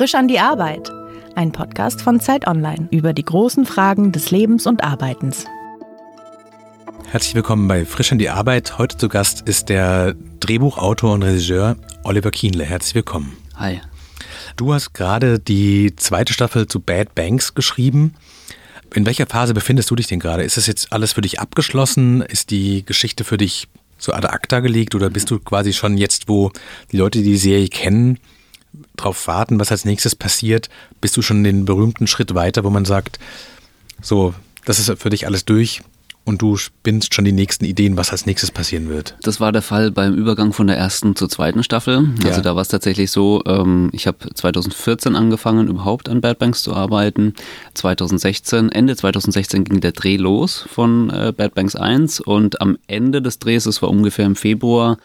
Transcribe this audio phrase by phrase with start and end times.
[0.00, 0.90] Frisch an die Arbeit.
[1.34, 5.44] Ein Podcast von Zeit Online über die großen Fragen des Lebens und Arbeitens.
[7.10, 8.78] Herzlich willkommen bei Frisch an die Arbeit.
[8.78, 12.64] Heute zu Gast ist der Drehbuchautor und Regisseur Oliver Kienle.
[12.64, 13.36] Herzlich willkommen.
[13.56, 13.82] Hi.
[14.56, 18.14] Du hast gerade die zweite Staffel zu Bad Banks geschrieben.
[18.94, 20.44] In welcher Phase befindest du dich denn gerade?
[20.44, 22.22] Ist das jetzt alles für dich abgeschlossen?
[22.22, 26.26] Ist die Geschichte für dich so ad acta gelegt oder bist du quasi schon jetzt,
[26.26, 26.52] wo
[26.90, 28.18] die Leute die Serie kennen,
[28.96, 30.68] darauf warten, was als nächstes passiert?
[31.00, 33.18] Bist du schon den berühmten Schritt weiter, wo man sagt,
[34.02, 34.34] so,
[34.64, 35.82] das ist für dich alles durch,
[36.24, 39.16] und du spinnst schon die nächsten Ideen, was als nächstes passieren wird.
[39.22, 42.10] Das war der Fall beim Übergang von der ersten zur zweiten Staffel.
[42.18, 42.40] Also ja.
[42.40, 46.74] da war es tatsächlich so, ähm, ich habe 2014 angefangen, überhaupt an Bad Banks zu
[46.74, 47.34] arbeiten.
[47.74, 53.22] 2016, Ende 2016 ging der Dreh los von äh, Bad Banks 1 und am Ende
[53.22, 54.98] des Drehs, es war ungefähr im Februar,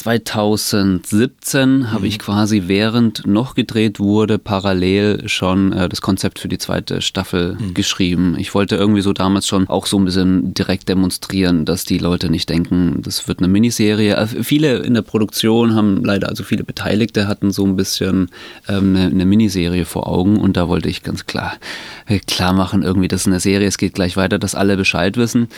[0.00, 1.90] 2017 mhm.
[1.90, 7.02] habe ich quasi während noch gedreht wurde parallel schon äh, das Konzept für die zweite
[7.02, 7.74] Staffel mhm.
[7.74, 8.34] geschrieben.
[8.38, 12.30] Ich wollte irgendwie so damals schon auch so ein bisschen direkt demonstrieren, dass die Leute
[12.30, 14.16] nicht denken, das wird eine Miniserie.
[14.16, 18.30] Äh, viele in der Produktion haben leider, also viele Beteiligte hatten so ein bisschen
[18.68, 21.58] ähm, eine, eine, Miniserie vor Augen und da wollte ich ganz klar
[22.06, 25.18] äh, klar machen, irgendwie, das ist eine Serie, es geht gleich weiter, dass alle Bescheid
[25.18, 25.48] wissen.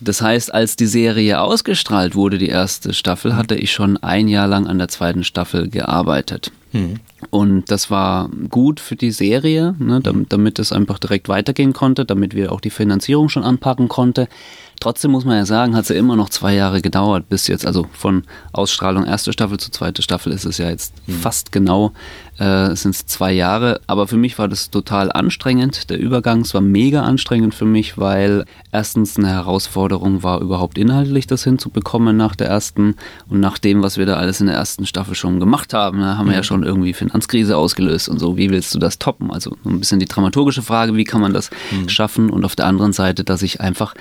[0.00, 3.36] Das heißt, als die Serie ausgestrahlt wurde, die erste Staffel, mhm.
[3.36, 6.52] hatte ich schon ein Jahr lang an der zweiten Staffel gearbeitet.
[6.72, 7.00] Mhm.
[7.30, 12.04] Und das war gut für die Serie, ne, damit, damit es einfach direkt weitergehen konnte,
[12.04, 14.26] damit wir auch die Finanzierung schon anpacken konnten.
[14.80, 17.64] Trotzdem muss man ja sagen, hat es ja immer noch zwei Jahre gedauert, bis jetzt,
[17.64, 21.12] also von Ausstrahlung erste Staffel zu zweite Staffel ist es ja jetzt mhm.
[21.12, 21.92] fast genau,
[22.38, 23.80] äh, sind es zwei Jahre.
[23.86, 26.40] Aber für mich war das total anstrengend, der Übergang.
[26.40, 32.16] Es war mega anstrengend für mich, weil erstens eine Herausforderung war, überhaupt inhaltlich das hinzubekommen
[32.16, 32.96] nach der ersten
[33.28, 36.00] und nach dem, was wir da alles in der ersten Staffel schon gemacht haben.
[36.00, 38.36] Da haben wir ja schon irgendwie Finanzkrise ausgelöst und so.
[38.36, 39.30] Wie willst du das toppen?
[39.30, 41.88] Also ein bisschen die dramaturgische Frage, wie kann man das mhm.
[41.88, 42.30] schaffen?
[42.30, 43.94] Und auf der anderen Seite, dass ich einfach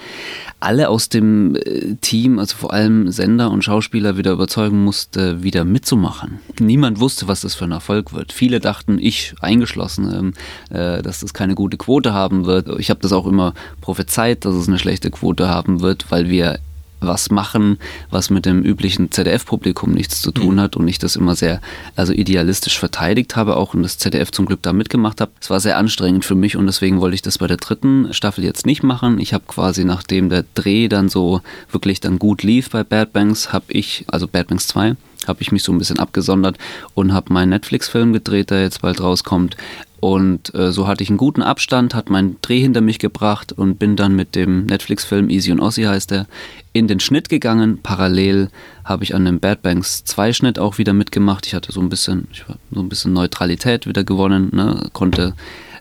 [0.61, 5.65] alle aus dem äh, Team, also vor allem Sender und Schauspieler, wieder überzeugen musste, wieder
[5.65, 6.39] mitzumachen.
[6.59, 8.20] Niemand wusste, was das für ein Erfolg wird.
[8.29, 10.33] Viele dachten, ich eingeschlossen, ähm,
[10.69, 12.67] äh, dass das keine gute Quote haben wird.
[12.79, 16.59] Ich habe das auch immer prophezeit, dass es eine schlechte Quote haben wird, weil wir
[17.01, 20.59] was machen, was mit dem üblichen ZDF-Publikum nichts zu tun mhm.
[20.61, 21.59] hat und ich das immer sehr
[21.95, 25.31] also idealistisch verteidigt habe auch und das ZDF zum Glück da mitgemacht habe.
[25.41, 28.43] Es war sehr anstrengend für mich und deswegen wollte ich das bei der dritten Staffel
[28.43, 29.19] jetzt nicht machen.
[29.19, 33.51] Ich habe quasi nachdem der Dreh dann so wirklich dann gut lief bei Bad Banks,
[33.51, 34.95] habe ich, also Bad Banks 2,
[35.27, 36.57] habe ich mich so ein bisschen abgesondert
[36.93, 39.55] und habe meinen Netflix-Film gedreht, der jetzt bald rauskommt.
[39.99, 43.77] Und äh, so hatte ich einen guten Abstand, hat meinen Dreh hinter mich gebracht und
[43.77, 46.25] bin dann mit dem Netflix-Film Easy und Ossi heißt der,
[46.73, 47.79] in den Schnitt gegangen.
[47.83, 48.49] Parallel
[48.83, 51.45] habe ich an dem Bad Banks 2 Schnitt auch wieder mitgemacht.
[51.45, 52.27] Ich hatte so ein bisschen,
[52.71, 54.89] so ein bisschen Neutralität wieder gewonnen, ne?
[54.91, 55.35] konnte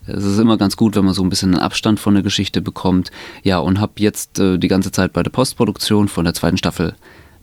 [0.07, 2.61] es ist immer ganz gut, wenn man so ein bisschen einen Abstand von der Geschichte
[2.61, 3.11] bekommt.
[3.43, 6.95] Ja, und habe jetzt äh, die ganze Zeit bei der Postproduktion von der zweiten Staffel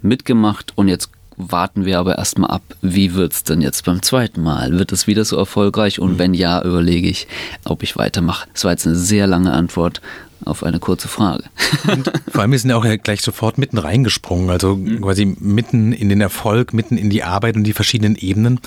[0.01, 4.41] mitgemacht und jetzt warten wir aber erstmal ab, wie wird es denn jetzt beim zweiten
[4.41, 4.77] Mal?
[4.77, 5.99] Wird es wieder so erfolgreich?
[5.99, 6.19] Und mhm.
[6.19, 7.27] wenn ja, überlege ich,
[7.63, 8.49] ob ich weitermache.
[8.53, 10.01] Das war jetzt eine sehr lange Antwort
[10.45, 11.43] auf eine kurze Frage.
[11.87, 15.01] Und vor allem, wir sind ja auch gleich sofort mitten reingesprungen, also mhm.
[15.01, 18.59] quasi mitten in den Erfolg, mitten in die Arbeit und die verschiedenen Ebenen.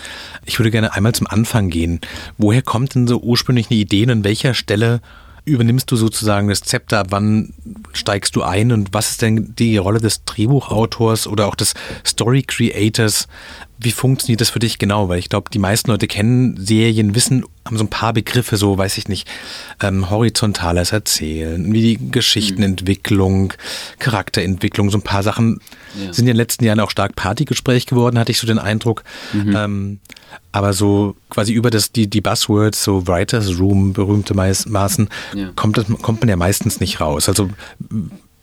[0.47, 2.01] Ich würde gerne einmal zum Anfang gehen.
[2.39, 5.01] Woher kommt denn so ursprünglich eine Idee und an welcher Stelle
[5.45, 7.05] übernimmst du sozusagen das Zepter?
[7.11, 7.55] Wann
[7.93, 11.75] steigst du ein und was ist denn die Rolle des Drehbuchautors oder auch des
[12.07, 13.29] Story Creators?
[13.83, 15.09] Wie funktioniert das für dich genau?
[15.09, 18.77] Weil ich glaube, die meisten Leute kennen Serien, wissen, haben so ein paar Begriffe, so
[18.77, 19.27] weiß ich nicht,
[19.81, 23.99] ähm, horizontales Erzählen, wie die Geschichtenentwicklung, mhm.
[23.99, 25.61] Charakterentwicklung, so ein paar Sachen
[25.95, 26.13] ja.
[26.13, 29.05] sind in den letzten Jahren auch stark Partygespräch geworden, hatte ich so den Eindruck.
[29.33, 29.57] Mhm.
[29.57, 30.01] Ähm,
[30.53, 35.51] aber so quasi über das, die, die Buzzwords, so Writers Room, berühmte Maßen, ja.
[35.57, 37.29] kommt, das, kommt man ja meistens nicht raus.
[37.29, 37.51] Also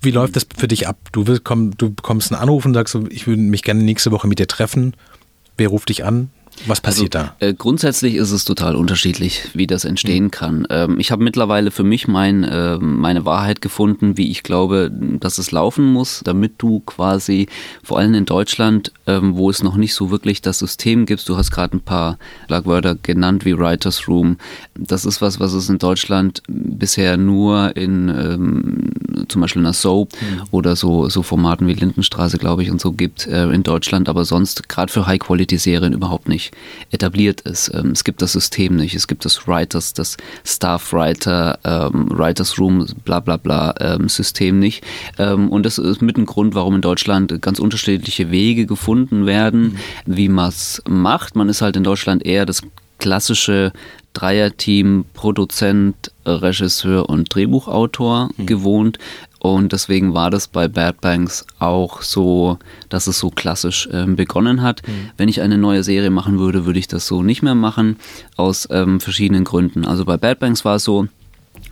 [0.02, 0.98] wie läuft das für dich ab?
[1.12, 4.28] Du, willst, komm, du bekommst einen Anruf und sagst, ich würde mich gerne nächste Woche
[4.28, 4.96] mit dir treffen.
[5.58, 6.30] Wer ruft dich an?
[6.66, 7.46] Was passiert also, da?
[7.46, 10.32] Äh, grundsätzlich ist es total unterschiedlich, wie das entstehen mhm.
[10.32, 10.68] kann.
[10.70, 15.38] Ähm, ich habe mittlerweile für mich mein, äh, meine Wahrheit gefunden, wie ich glaube, dass
[15.38, 17.48] es laufen muss, damit du quasi,
[17.84, 21.38] vor allem in Deutschland, ähm, wo es noch nicht so wirklich das System gibt, du
[21.38, 22.18] hast gerade ein paar
[22.48, 24.38] Schlagwörter genannt wie Writers Room,
[24.76, 28.92] das ist was, was es in Deutschland bisher nur in ähm,
[29.28, 30.44] zum Beispiel einer Soap mhm.
[30.52, 34.26] oder so, so Formaten wie Lindenstraße, glaube ich, und so gibt äh, in Deutschland, aber
[34.26, 36.47] sonst gerade für High-Quality-Serien überhaupt nicht
[36.92, 37.72] etabliert ist.
[37.74, 42.60] Ähm, es gibt das System nicht, es gibt das Writers, das Staff Writer, ähm, Writers
[42.60, 44.84] Room, bla bla bla ähm, System nicht.
[45.18, 49.62] Ähm, und das ist mit ein Grund, warum in Deutschland ganz unterschiedliche Wege gefunden werden,
[49.62, 49.78] mhm.
[50.06, 51.36] wie man es macht.
[51.36, 52.62] Man ist halt in Deutschland eher das
[53.00, 53.72] klassische
[54.14, 58.46] Dreierteam, Produzent, Regisseur und Drehbuchautor mhm.
[58.48, 58.98] gewohnt.
[59.54, 62.58] Und deswegen war das bei Bad Banks auch so,
[62.90, 64.82] dass es so klassisch ähm, begonnen hat.
[64.88, 65.12] Mhm.
[65.18, 67.98] Wenn ich eine neue Serie machen würde, würde ich das so nicht mehr machen,
[68.36, 69.86] aus ähm, verschiedenen Gründen.
[69.86, 71.08] Also bei Bad Banks war es so,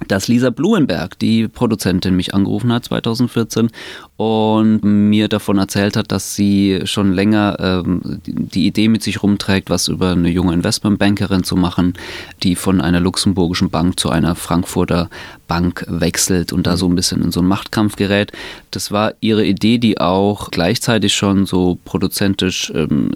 [0.07, 3.69] dass Lisa Blumenberg, die Produzentin, mich angerufen hat 2014
[4.18, 9.69] und mir davon erzählt hat, dass sie schon länger ähm, die Idee mit sich rumträgt,
[9.69, 11.94] was über eine junge Investmentbankerin zu machen,
[12.44, 15.09] die von einer luxemburgischen Bank zu einer Frankfurter
[15.47, 18.31] Bank wechselt und da so ein bisschen in so einen Machtkampf gerät.
[18.71, 23.12] Das war ihre Idee, die auch gleichzeitig schon so produzentisch, ähm,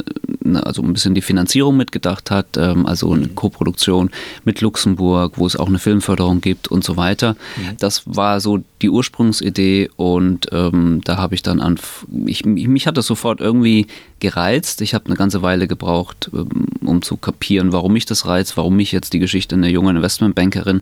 [0.56, 4.12] also ein bisschen die Finanzierung mitgedacht hat, ähm, also eine Koproduktion
[4.44, 7.34] mit Luxemburg, wo es auch eine Filmförderung gibt und so weiter.
[7.58, 7.78] Mhm.
[7.80, 11.80] Das war so die Ursprungsidee und ähm, da habe ich dann an,
[12.26, 13.88] ich, mich hat das sofort irgendwie
[14.20, 14.82] gereizt.
[14.82, 16.50] Ich habe eine ganze Weile gebraucht, ähm,
[16.86, 20.82] um zu kapieren, warum mich das reizt, warum mich jetzt die Geschichte einer jungen Investmentbankerin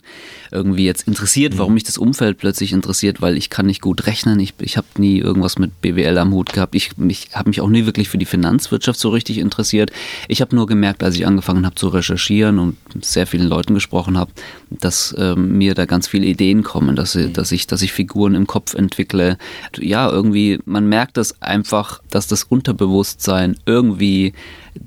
[0.51, 1.59] irgendwie jetzt interessiert, mhm.
[1.59, 4.39] warum mich das Umfeld plötzlich interessiert, weil ich kann nicht gut rechnen.
[4.39, 6.75] Ich, ich habe nie irgendwas mit BWL am Hut gehabt.
[6.75, 9.91] Ich, ich habe mich auch nie wirklich für die Finanzwirtschaft so richtig interessiert.
[10.27, 13.73] Ich habe nur gemerkt, als ich angefangen habe zu recherchieren und mit sehr vielen Leuten
[13.73, 14.31] gesprochen habe,
[14.69, 17.33] dass ähm, mir da ganz viele Ideen kommen, dass, mhm.
[17.33, 19.37] dass, ich, dass ich Figuren im Kopf entwickle.
[19.77, 23.26] Ja, irgendwie, man merkt das einfach, dass das Unterbewusstsein
[23.65, 24.33] irgendwie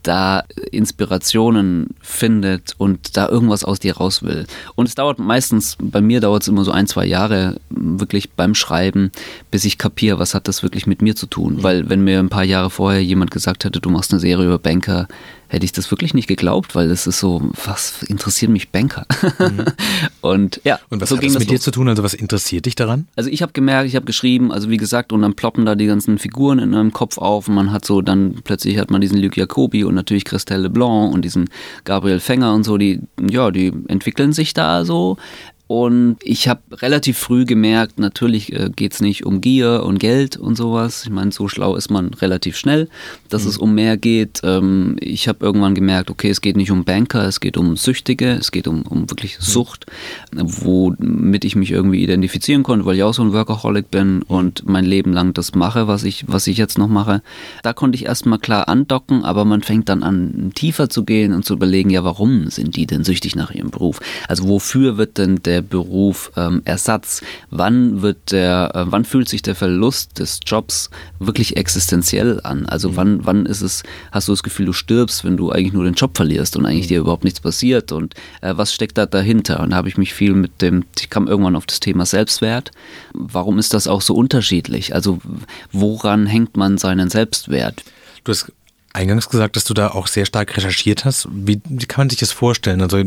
[0.03, 4.47] da Inspirationen findet und da irgendwas aus dir raus will.
[4.77, 8.55] Und es dauert meistens, bei mir dauert es immer so ein, zwei Jahre wirklich beim
[8.55, 9.11] Schreiben,
[9.51, 11.57] bis ich kapiere, was hat das wirklich mit mir zu tun.
[11.57, 11.63] Mhm.
[11.63, 14.59] Weil wenn mir ein paar Jahre vorher jemand gesagt hätte, du machst eine Serie über
[14.59, 15.09] Banker,
[15.51, 19.05] hätte ich das wirklich nicht geglaubt, weil es ist so, was interessiert mich Banker?
[19.39, 19.65] Mhm.
[20.21, 20.79] und ja.
[20.89, 21.89] Und was so hat das mit das dir zu tun?
[21.89, 23.09] Also was interessiert dich daran?
[23.17, 25.87] Also ich habe gemerkt, ich habe geschrieben, also wie gesagt, und dann ploppen da die
[25.87, 29.19] ganzen Figuren in meinem Kopf auf und man hat so, dann plötzlich hat man diesen
[29.19, 31.51] Luc Jacobi und natürlich Christelle Leblanc und diesen
[31.85, 35.17] Gabriel Fänger und so, die, ja, die entwickeln sich da so.
[35.71, 40.37] Und ich habe relativ früh gemerkt, natürlich äh, geht es nicht um Gier und Geld
[40.37, 41.05] und sowas.
[41.05, 42.89] Ich meine, so schlau ist man relativ schnell,
[43.29, 43.49] dass mhm.
[43.51, 44.41] es um mehr geht.
[44.43, 48.33] Ähm, ich habe irgendwann gemerkt, okay, es geht nicht um Banker, es geht um Süchtige,
[48.33, 49.45] es geht um, um wirklich mhm.
[49.45, 49.87] Sucht,
[50.33, 54.85] womit ich mich irgendwie identifizieren konnte, weil ich auch so ein Workaholic bin und mein
[54.85, 57.23] Leben lang das mache, was ich, was ich jetzt noch mache.
[57.63, 61.45] Da konnte ich erstmal klar andocken, aber man fängt dann an, tiefer zu gehen und
[61.45, 64.01] zu überlegen, ja, warum sind die denn süchtig nach ihrem Beruf?
[64.27, 67.23] Also wofür wird denn der Beruf ähm, Ersatz?
[67.51, 72.67] Wann wird der, äh, wann fühlt sich der Verlust des Jobs wirklich existenziell an?
[72.67, 72.97] Also mhm.
[72.97, 75.95] wann, wann ist es, hast du das Gefühl, du stirbst, wenn du eigentlich nur den
[75.95, 76.89] Job verlierst und eigentlich mhm.
[76.89, 77.93] dir überhaupt nichts passiert?
[77.93, 79.61] Und äh, was steckt da dahinter?
[79.61, 82.71] Und da habe ich mich viel mit dem, ich kam irgendwann auf das Thema Selbstwert.
[83.13, 84.95] Warum ist das auch so unterschiedlich?
[84.95, 85.19] Also
[85.73, 87.83] woran hängt man seinen Selbstwert?
[88.25, 88.53] Du hast
[88.93, 91.29] eingangs gesagt, dass du da auch sehr stark recherchiert hast.
[91.31, 92.83] Wie, wie, kann man sich das vorstellen?
[92.83, 92.99] Also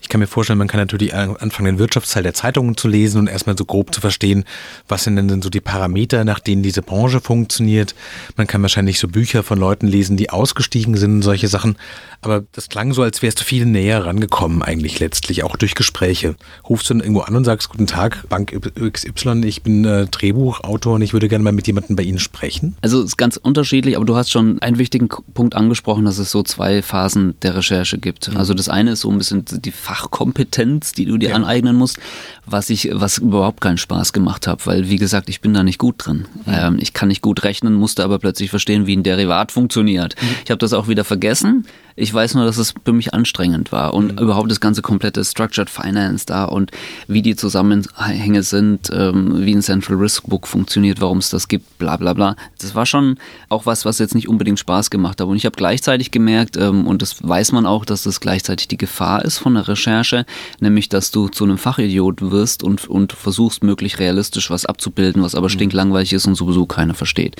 [0.00, 3.26] ich kann mir vorstellen, man kann natürlich anfangen, den Wirtschaftsteil der Zeitungen zu lesen und
[3.26, 4.44] erstmal so grob zu verstehen,
[4.88, 7.94] was sind denn so die Parameter, nach denen diese Branche funktioniert.
[8.36, 11.76] Man kann wahrscheinlich so Bücher von Leuten lesen, die ausgestiegen sind und solche Sachen.
[12.22, 16.36] Aber das klang so, als wärst du viel näher rangekommen eigentlich letztlich, auch durch Gespräche.
[16.68, 18.58] Rufst du dann irgendwo an und sagst, guten Tag, Bank
[18.90, 22.76] XY, ich bin äh, Drehbuchautor und ich würde gerne mal mit jemandem bei Ihnen sprechen?
[22.80, 26.30] Also es ist ganz unterschiedlich, aber du hast schon einen wichtigen Punkt angesprochen, dass es
[26.30, 28.30] so zwei Phasen der Recherche gibt.
[28.30, 28.36] Mhm.
[28.36, 31.34] Also das eine ist so ein bisschen die Fachkompetenz, die du dir ja.
[31.36, 31.98] aneignen musst,
[32.46, 35.78] was ich, was überhaupt keinen Spaß gemacht hat, weil wie gesagt, ich bin da nicht
[35.78, 36.26] gut drin.
[36.46, 36.52] Mhm.
[36.52, 40.14] Ähm, ich kann nicht gut rechnen, musste aber plötzlich verstehen, wie ein Derivat funktioniert.
[40.20, 40.28] Mhm.
[40.44, 41.66] Ich habe das auch wieder vergessen.
[41.98, 44.18] Ich weiß nur, dass es für mich anstrengend war und mhm.
[44.18, 46.70] überhaupt das ganze komplette Structured Finance da und
[47.08, 51.78] wie die Zusammenhänge sind, ähm, wie ein Central Risk Book funktioniert, warum es das gibt,
[51.78, 52.36] bla bla bla.
[52.60, 53.16] Das war schon
[53.48, 55.26] auch was, was jetzt nicht unbedingt Spaß gemacht hat.
[55.26, 58.76] Und ich habe gleichzeitig gemerkt, ähm, und das weiß man auch, dass das gleichzeitig die
[58.76, 60.26] Gefahr ist von der Recherche,
[60.60, 65.34] nämlich dass du zu einem Fachidiot wirst und, und versuchst möglichst realistisch was abzubilden, was
[65.34, 65.52] aber mhm.
[65.52, 67.36] stinklangweilig ist und sowieso keiner versteht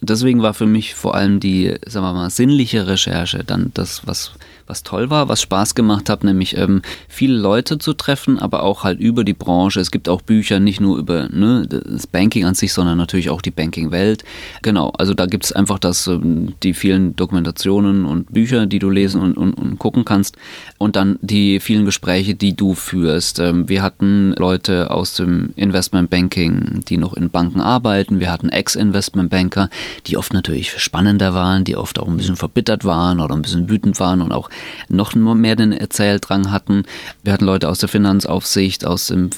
[0.00, 4.32] deswegen war für mich vor allem die, sagen wir mal, sinnliche Recherche dann das, was
[4.70, 8.84] was toll war, was Spaß gemacht hat, nämlich ähm, viele Leute zu treffen, aber auch
[8.84, 9.80] halt über die Branche.
[9.80, 13.42] Es gibt auch Bücher, nicht nur über ne, das Banking an sich, sondern natürlich auch
[13.42, 14.24] die Banking-Welt.
[14.62, 18.90] Genau, also da gibt es einfach das, ähm, die vielen Dokumentationen und Bücher, die du
[18.90, 20.36] lesen und, und, und gucken kannst.
[20.78, 23.40] Und dann die vielen Gespräche, die du führst.
[23.40, 28.20] Ähm, wir hatten Leute aus dem Investmentbanking, die noch in Banken arbeiten.
[28.20, 29.68] Wir hatten Ex-Investmentbanker,
[30.06, 33.68] die oft natürlich spannender waren, die oft auch ein bisschen verbittert waren oder ein bisschen
[33.68, 34.48] wütend waren und auch
[34.88, 36.84] noch mehr den Erzähldrang hatten.
[37.22, 39.30] Wir hatten Leute aus der Finanzaufsicht, aus dem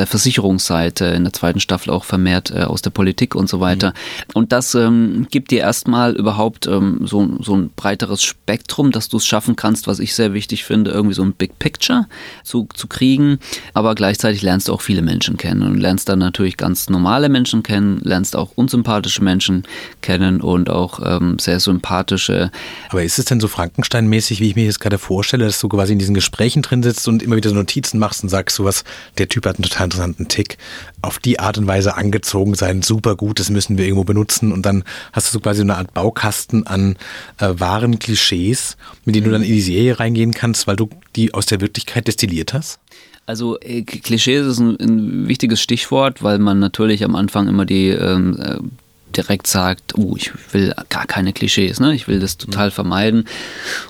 [0.00, 3.90] der Versicherungsseite, in der zweiten Staffel auch vermehrt äh, aus der Politik und so weiter.
[3.90, 4.30] Mhm.
[4.34, 9.18] Und das ähm, gibt dir erstmal überhaupt ähm, so, so ein breiteres Spektrum, dass du
[9.18, 12.06] es schaffen kannst, was ich sehr wichtig finde, irgendwie so ein Big Picture
[12.44, 13.38] zu, zu kriegen.
[13.74, 17.62] Aber gleichzeitig lernst du auch viele Menschen kennen und lernst dann natürlich ganz normale Menschen
[17.62, 19.64] kennen, lernst auch unsympathische Menschen
[20.00, 22.50] kennen und auch ähm, sehr sympathische.
[22.88, 25.92] Aber ist es denn so Frankenstein-mäßig, wie ich mir das gerade vorstelle, dass du quasi
[25.92, 28.84] in diesen Gesprächen drin sitzt und immer wieder so Notizen machst und sagst sowas,
[29.18, 30.56] der Typ hat einen total interessanten Tick,
[31.02, 34.64] auf die Art und Weise angezogen sein, super gut, das müssen wir irgendwo benutzen und
[34.64, 36.96] dann hast du so quasi eine Art Baukasten an
[37.38, 41.34] äh, wahren Klischees, mit denen du dann in die Serie reingehen kannst, weil du die
[41.34, 42.78] aus der Wirklichkeit destilliert hast?
[43.26, 47.88] Also äh, Klischees ist ein, ein, wichtiges Stichwort, weil man natürlich am Anfang immer die
[47.88, 48.58] ähm, äh,
[49.16, 51.94] direkt sagt, oh, ich will gar keine Klischees, ne?
[51.94, 52.72] ich will das total mhm.
[52.72, 53.24] vermeiden.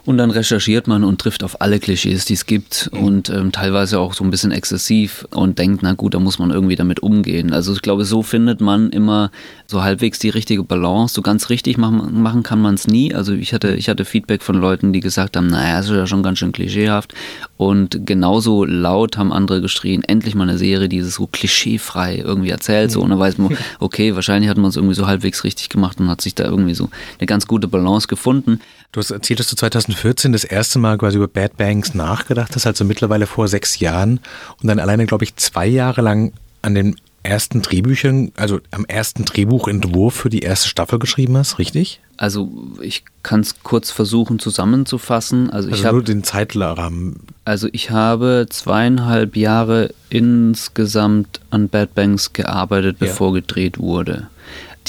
[0.04, 2.98] Und dann recherchiert man und trifft auf alle Klischees, die es gibt mhm.
[3.00, 6.50] und ähm, teilweise auch so ein bisschen exzessiv und denkt, na gut, da muss man
[6.50, 7.52] irgendwie damit umgehen.
[7.52, 9.30] Also ich glaube, so findet man immer
[9.66, 11.14] so halbwegs die richtige Balance.
[11.14, 13.14] So ganz richtig machen, machen kann man es nie.
[13.14, 16.06] Also ich hatte, ich hatte Feedback von Leuten, die gesagt haben, naja, das ist ja
[16.06, 17.14] schon ganz schön klischeehaft.
[17.56, 22.50] Und genauso laut haben andere geschrien, endlich mal eine Serie, die es so klischeefrei irgendwie
[22.50, 22.90] erzählt.
[22.90, 26.00] So, und dann weiß man, okay, wahrscheinlich hat man es irgendwie so halbwegs richtig gemacht
[26.00, 26.88] und hat sich da irgendwie so
[27.18, 28.60] eine ganz gute Balance gefunden.
[28.92, 32.66] Du hast erzählt, dass du 2014 das erste Mal quasi über Bad Banks nachgedacht hast,
[32.66, 34.20] also mittlerweile vor sechs Jahren
[34.60, 39.24] und dann alleine, glaube ich, zwei Jahre lang an den ersten Drehbüchern, also am ersten
[39.24, 42.00] Drehbuchentwurf für die erste Staffel geschrieben hast, richtig?
[42.16, 42.50] Also
[42.80, 45.50] ich kann es kurz versuchen zusammenzufassen.
[45.50, 47.20] Also, also ich habe den Zeitrahmen.
[47.44, 53.40] Also ich habe zweieinhalb Jahre insgesamt an Bad Banks gearbeitet, bevor ja.
[53.40, 54.28] gedreht wurde.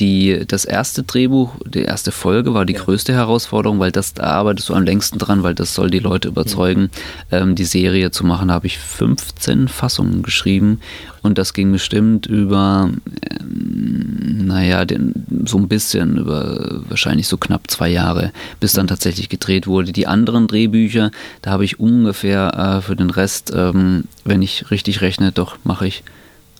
[0.01, 2.81] Die, das erste Drehbuch, die erste Folge war die ja.
[2.81, 6.27] größte Herausforderung, weil das, da arbeitest du am längsten dran, weil das soll die Leute
[6.27, 6.89] überzeugen,
[7.29, 7.41] ja.
[7.41, 8.47] ähm, die Serie zu machen.
[8.47, 10.79] Da habe ich 15 Fassungen geschrieben
[11.21, 12.89] und das ging bestimmt über,
[13.29, 15.13] ähm, naja, den,
[15.45, 19.91] so ein bisschen, über wahrscheinlich so knapp zwei Jahre, bis dann tatsächlich gedreht wurde.
[19.91, 21.11] Die anderen Drehbücher,
[21.43, 25.85] da habe ich ungefähr äh, für den Rest, ähm, wenn ich richtig rechne, doch mache
[25.85, 26.03] ich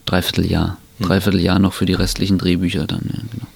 [0.06, 1.08] dreiviertel Jahr hm.
[1.08, 3.02] Dreivierteljahr noch für die restlichen Drehbücher dann.
[3.12, 3.48] Ja, genau.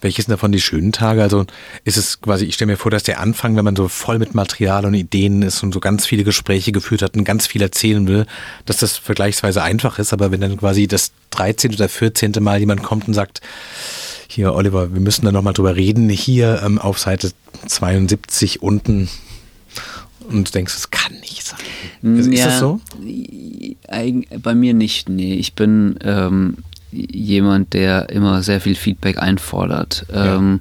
[0.00, 1.22] Welches sind davon die schönen Tage?
[1.22, 1.46] Also
[1.84, 4.34] ist es quasi, ich stelle mir vor, dass der Anfang, wenn man so voll mit
[4.34, 8.06] Material und Ideen ist und so ganz viele Gespräche geführt hat und ganz viel erzählen
[8.06, 8.26] will,
[8.66, 10.12] dass das vergleichsweise einfach ist.
[10.12, 11.74] Aber wenn dann quasi das 13.
[11.74, 12.32] oder 14.
[12.40, 13.40] Mal jemand kommt und sagt,
[14.28, 17.32] hier Oliver, wir müssen da nochmal drüber reden, hier ähm, auf Seite
[17.66, 19.08] 72 unten
[20.28, 21.58] und du denkst, es kann nicht sein.
[22.16, 22.80] Ist, ja, ist das so?
[24.42, 25.34] Bei mir nicht, nee.
[25.34, 26.58] Ich bin ähm,
[26.92, 30.06] jemand, der immer sehr viel Feedback einfordert.
[30.12, 30.36] Ja.
[30.36, 30.60] Ähm,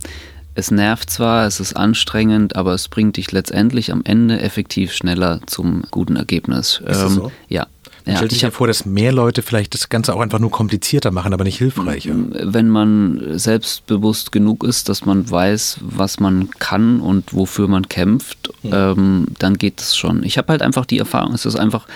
[0.57, 5.41] es nervt zwar, es ist anstrengend, aber es bringt dich letztendlich am Ende effektiv schneller
[5.47, 6.81] zum guten Ergebnis.
[6.85, 7.31] Ist das so?
[7.49, 7.67] Ja,
[8.05, 11.11] ja, stellt sich ja vor, dass mehr Leute vielleicht das Ganze auch einfach nur komplizierter
[11.11, 12.13] machen, aber nicht hilfreicher.
[12.15, 18.49] Wenn man selbstbewusst genug ist, dass man weiß, was man kann und wofür man kämpft,
[18.61, 18.91] ja.
[18.91, 20.23] ähm, dann geht es schon.
[20.23, 21.87] Ich habe halt einfach die Erfahrung, es ist einfach,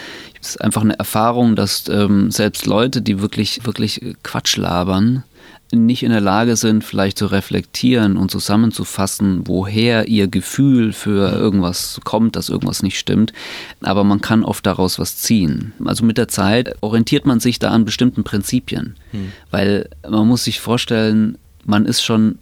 [0.41, 5.23] es ist einfach eine Erfahrung, dass ähm, selbst Leute, die wirklich, wirklich Quatsch labern,
[5.71, 12.01] nicht in der Lage sind, vielleicht zu reflektieren und zusammenzufassen, woher ihr Gefühl für irgendwas
[12.03, 13.33] kommt, dass irgendwas nicht stimmt.
[13.81, 15.73] Aber man kann oft daraus was ziehen.
[15.85, 18.95] Also mit der Zeit orientiert man sich da an bestimmten Prinzipien.
[19.11, 19.31] Hm.
[19.51, 22.39] Weil man muss sich vorstellen, man ist schon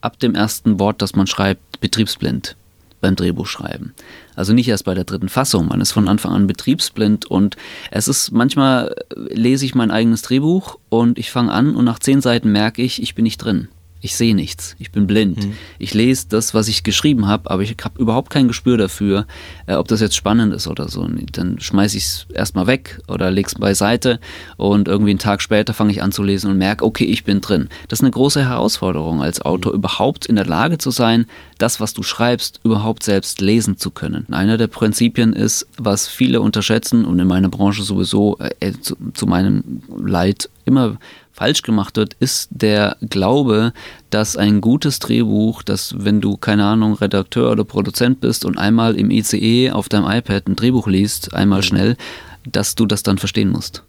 [0.00, 2.56] ab dem ersten Wort, das man schreibt, betriebsblind
[3.00, 3.94] beim Drehbuchschreiben.
[4.36, 7.56] Also nicht erst bei der dritten Fassung, man ist von Anfang an betriebsblind und
[7.90, 12.20] es ist manchmal lese ich mein eigenes Drehbuch und ich fange an und nach zehn
[12.20, 13.68] Seiten merke ich, ich bin nicht drin.
[14.02, 14.76] Ich sehe nichts.
[14.78, 15.44] Ich bin blind.
[15.44, 15.56] Mhm.
[15.78, 19.26] Ich lese das, was ich geschrieben habe, aber ich habe überhaupt kein Gespür dafür,
[19.66, 21.06] äh, ob das jetzt spannend ist oder so.
[21.32, 24.18] Dann schmeiße ich es erstmal weg oder lege es beiseite
[24.56, 27.40] und irgendwie einen Tag später fange ich an zu lesen und merke, okay, ich bin
[27.40, 27.68] drin.
[27.88, 29.78] Das ist eine große Herausforderung als Autor, mhm.
[29.78, 31.26] überhaupt in der Lage zu sein,
[31.58, 34.26] das, was du schreibst, überhaupt selbst lesen zu können.
[34.30, 39.26] Einer der Prinzipien ist, was viele unterschätzen und in meiner Branche sowieso äh, zu, zu
[39.26, 40.96] meinem Leid immer
[41.40, 43.72] falsch gemacht wird, ist der Glaube,
[44.10, 48.94] dass ein gutes Drehbuch, dass wenn du, keine Ahnung, Redakteur oder Produzent bist und einmal
[48.96, 51.64] im ICE auf deinem iPad ein Drehbuch liest, einmal mhm.
[51.64, 51.96] schnell,
[52.44, 53.84] dass du das dann verstehen musst.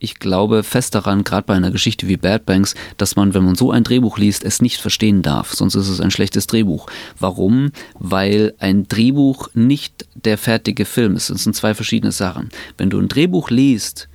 [0.00, 3.54] Ich glaube fest daran, gerade bei einer Geschichte wie Bad Banks, dass man, wenn man
[3.54, 6.88] so ein Drehbuch liest, es nicht verstehen darf, sonst ist es ein schlechtes Drehbuch.
[7.20, 7.70] Warum?
[8.00, 11.30] Weil ein Drehbuch nicht der fertige Film ist.
[11.30, 12.48] Das sind zwei verschiedene Sachen.
[12.76, 14.08] Wenn du ein Drehbuch liest,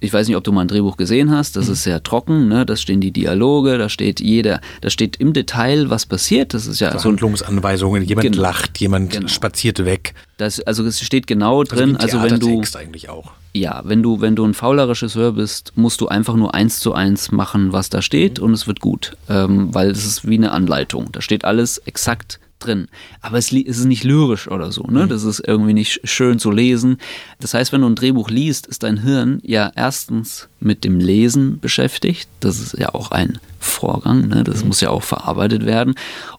[0.00, 1.72] ich weiß nicht, ob du mal ein Drehbuch gesehen hast, das mhm.
[1.72, 2.64] ist sehr trocken, ne?
[2.64, 6.54] da stehen die Dialoge, da steht jeder, da steht im Detail, was passiert.
[6.54, 9.28] Das ist ja so, so Handlungsanweisungen, jemand genau, lacht, jemand genau.
[9.28, 10.14] spaziert weg.
[10.36, 13.32] Das, also es steht genau drin, also, also wenn du eigentlich auch.
[13.54, 16.92] Ja, wenn du, wenn du ein fauler Regisseur bist, musst du einfach nur eins zu
[16.92, 19.16] eins machen, was da steht und es wird gut.
[19.28, 21.10] Ähm, weil es ist wie eine Anleitung.
[21.10, 22.88] Da steht alles exakt drin.
[23.20, 25.06] Aber es, ist nicht lyrisch oder so, ne?
[25.06, 26.98] Das ist irgendwie nicht schön zu lesen.
[27.40, 31.60] Das heißt, wenn du ein Drehbuch liest, ist dein Hirn ja erstens mit dem Lesen
[31.60, 32.28] beschäftigt.
[32.40, 34.44] Das ist ja auch ein Vorgang, ne?
[34.44, 35.94] Das muss ja auch verarbeitet werden.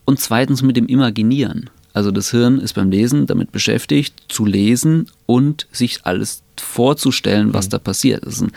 [0.06, 1.70] Und zweitens mit dem Imaginieren.
[1.94, 7.66] Also das Hirn ist beim Lesen damit beschäftigt, zu lesen und sich alles vorzustellen, was
[7.66, 7.70] mhm.
[7.72, 8.26] da passiert.
[8.26, 8.48] Das ist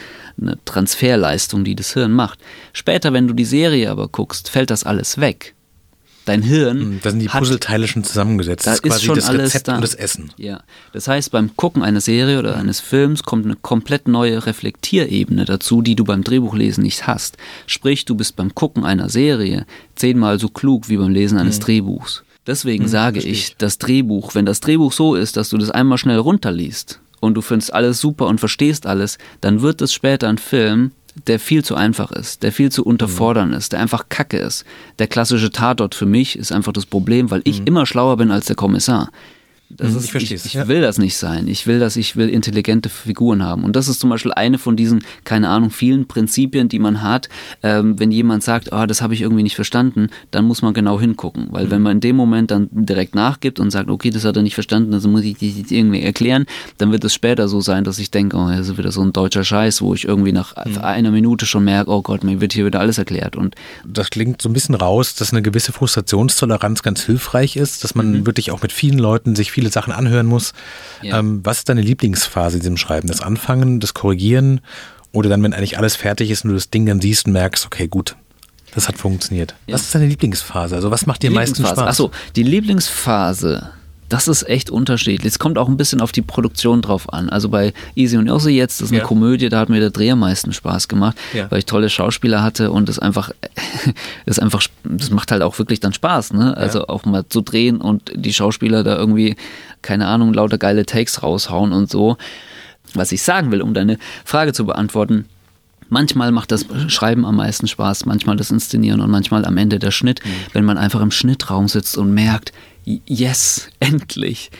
[0.41, 2.39] eine Transferleistung, die das Hirn macht.
[2.73, 5.55] Später, wenn du die Serie aber guckst, fällt das alles weg.
[6.25, 6.81] Dein Hirn.
[6.81, 8.67] Hm, da sind die Puzzleteile schon zusammengesetzt.
[8.67, 9.77] Da das ist quasi schon das alles Rezept da.
[9.77, 10.31] und das Essen.
[10.37, 10.63] Ja.
[10.93, 15.83] Das heißt, beim Gucken einer Serie oder eines Films kommt eine komplett neue Reflektierebene dazu,
[15.83, 17.37] die du beim Drehbuchlesen nicht hast.
[17.67, 21.65] Sprich, du bist beim Gucken einer Serie zehnmal so klug wie beim Lesen eines mhm.
[21.65, 22.23] Drehbuchs.
[22.47, 25.99] Deswegen mhm, sage ich, das Drehbuch, wenn das Drehbuch so ist, dass du das einmal
[25.99, 30.39] schnell runterliest und du findest alles super und verstehst alles, dann wird es später ein
[30.39, 30.91] Film,
[31.27, 33.55] der viel zu einfach ist, der viel zu unterfordern mhm.
[33.55, 34.65] ist, der einfach kacke ist.
[34.99, 37.67] Der klassische Tatort für mich ist einfach das Problem, weil ich mhm.
[37.67, 39.11] immer schlauer bin als der Kommissar.
[39.77, 41.49] Das mhm, ist, ich verstehe ich, ich will das nicht sein.
[41.49, 43.65] Ich will das, ich will intelligente Figuren haben.
[43.65, 47.29] Und das ist zum Beispiel eine von diesen, keine Ahnung, vielen Prinzipien, die man hat.
[47.63, 51.01] Ähm, wenn jemand sagt, oh, das habe ich irgendwie nicht verstanden, dann muss man genau
[51.01, 51.49] hingucken.
[51.51, 51.71] Weil mhm.
[51.71, 54.55] wenn man in dem Moment dann direkt nachgibt und sagt, okay, das hat er nicht
[54.55, 56.47] verstanden, also muss ich das jetzt irgendwie erklären,
[56.79, 59.13] dann wird es später so sein, dass ich denke, oh, das ist wieder so ein
[59.13, 60.79] deutscher Scheiß, wo ich irgendwie nach mhm.
[60.79, 63.37] einer Minute schon merke, oh Gott, mir wird hier wieder alles erklärt.
[63.37, 63.55] Und
[63.87, 68.13] das klingt so ein bisschen raus, dass eine gewisse Frustrationstoleranz ganz hilfreich ist, dass man
[68.13, 68.27] mhm.
[68.27, 70.53] wirklich auch mit vielen Leuten sich viele Sachen anhören muss.
[71.03, 71.19] Ja.
[71.19, 73.07] Ähm, was ist deine Lieblingsphase in diesem Schreiben?
[73.07, 74.61] Das Anfangen, das Korrigieren
[75.13, 77.65] oder dann, wenn eigentlich alles fertig ist und du das Ding dann siehst und merkst,
[77.65, 78.17] okay, gut,
[78.75, 79.55] das hat funktioniert.
[79.67, 79.75] Ja.
[79.75, 80.75] Was ist deine Lieblingsphase?
[80.75, 81.79] Also was macht dir am meisten Spaß?
[81.79, 83.71] Achso, die Lieblingsphase
[84.13, 85.33] das ist echt unterschiedlich.
[85.33, 87.31] Es kommt auch ein bisschen auf die Produktion drauf an.
[87.31, 89.07] Also bei Easy und Irse jetzt, das ist eine ja.
[89.07, 91.51] Komödie, da hat mir der Dreh am meisten Spaß gemacht, ja.
[91.51, 93.31] weil ich tolle Schauspieler hatte und es einfach,
[94.27, 96.55] das einfach, das macht halt auch wirklich dann Spaß, ne?
[96.59, 96.89] Also ja.
[96.91, 99.35] auch mal zu drehen und die Schauspieler da irgendwie,
[99.81, 102.19] keine Ahnung, lauter geile Takes raushauen und so.
[102.93, 103.97] Was ich sagen will, um deine
[104.27, 105.25] Frage zu beantworten,
[105.89, 109.91] Manchmal macht das Schreiben am meisten Spaß, manchmal das Inszenieren und manchmal am Ende der
[109.91, 110.31] Schnitt, mhm.
[110.55, 114.51] wenn man einfach im Schnittraum sitzt und merkt, yes, endlich,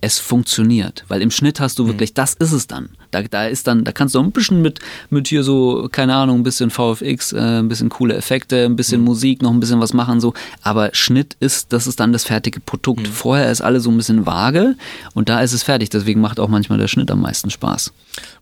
[0.00, 1.04] es funktioniert.
[1.08, 1.88] Weil im Schnitt hast du mhm.
[1.88, 2.90] wirklich, das ist es dann.
[3.10, 6.40] Da, da ist dann, da kannst du ein bisschen mit, mit hier so, keine Ahnung,
[6.40, 9.06] ein bisschen VFX, äh, ein bisschen coole Effekte, ein bisschen mhm.
[9.06, 10.34] Musik, noch ein bisschen was machen, so.
[10.62, 13.02] Aber Schnitt ist, das ist dann das fertige Produkt.
[13.02, 13.12] Mhm.
[13.12, 14.76] Vorher ist alles so ein bisschen vage
[15.14, 15.90] und da ist es fertig.
[15.90, 17.92] Deswegen macht auch manchmal der Schnitt am meisten Spaß.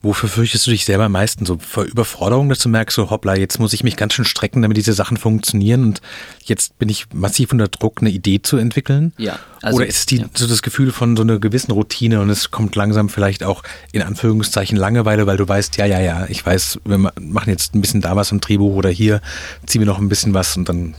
[0.00, 1.44] Wofür fürchtest du dich selber am meisten?
[1.44, 4.62] So vor Überforderung, dass du merkst, so hoppla, jetzt muss ich mich ganz schön strecken,
[4.62, 6.00] damit diese Sachen funktionieren und
[6.44, 9.12] jetzt bin ich massiv unter Druck, eine Idee zu entwickeln?
[9.18, 9.38] Ja.
[9.61, 10.26] Also, Oder ist die, ja.
[10.35, 14.02] so das Gefühl von so einer gewissen Routine und es kommt langsam vielleicht auch in
[14.02, 18.01] Anführungszeichen Langeweile, weil du weißt, ja, ja, ja, ich weiß, wir machen jetzt ein bisschen
[18.01, 19.21] da was im Drehbuch oder hier
[19.66, 20.94] ziehen wir noch ein bisschen was und dann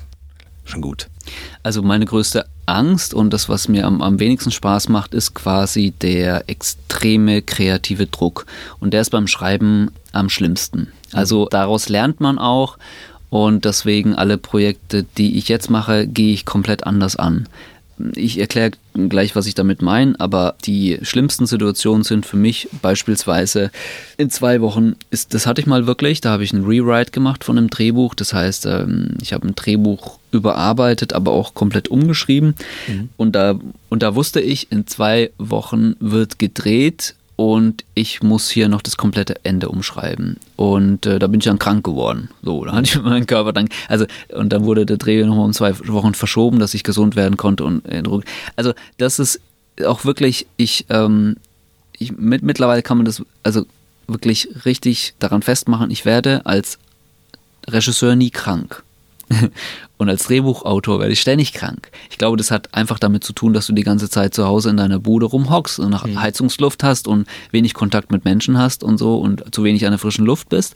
[0.66, 1.08] schon gut.
[1.64, 5.92] Also meine größte Angst und das, was mir am, am wenigsten Spaß macht, ist quasi
[6.02, 8.46] der extreme kreative Druck.
[8.80, 10.92] Und der ist beim Schreiben am schlimmsten.
[11.12, 12.78] Also daraus lernt man auch
[13.30, 17.48] und deswegen alle Projekte, die ich jetzt mache, gehe ich komplett anders an.
[18.16, 23.72] Ich erkläre gleich, was ich damit meine, aber die schlimmsten Situationen sind für mich beispielsweise
[24.18, 27.44] in zwei Wochen, ist, das hatte ich mal wirklich, da habe ich einen Rewrite gemacht
[27.44, 28.16] von einem Drehbuch.
[28.16, 32.56] Das heißt, ähm, ich habe ein Drehbuch überarbeitet, aber auch komplett umgeschrieben.
[32.88, 33.10] Mhm.
[33.18, 33.60] Und, da,
[33.90, 38.98] und da wusste ich, in zwei Wochen wird gedreht und ich muss hier noch das
[38.98, 40.36] komplette Ende umschreiben.
[40.58, 42.28] Und äh, da bin ich dann krank geworden.
[42.44, 45.54] So, da hatte ich meinen Körper dann, also, und dann wurde der Dreh nochmal um
[45.54, 48.04] zwei Wochen verschoben, dass ich gesund werden konnte und äh,
[48.58, 49.40] Also, das ist
[49.86, 51.38] auch wirklich, ich, ähm,
[51.98, 53.66] ich mit, mittlerweile kann man das also
[54.08, 56.78] wirklich richtig daran festmachen, ich werde als
[57.70, 58.84] Regisseur nie krank.
[59.98, 61.92] Und als Drehbuchautor werde ich ständig krank.
[62.10, 64.70] Ich glaube, das hat einfach damit zu tun, dass du die ganze Zeit zu Hause
[64.70, 66.22] in deiner Bude rumhockst und nach mhm.
[66.22, 70.00] Heizungsluft hast und wenig Kontakt mit Menschen hast und so und zu wenig an der
[70.00, 70.76] frischen Luft bist.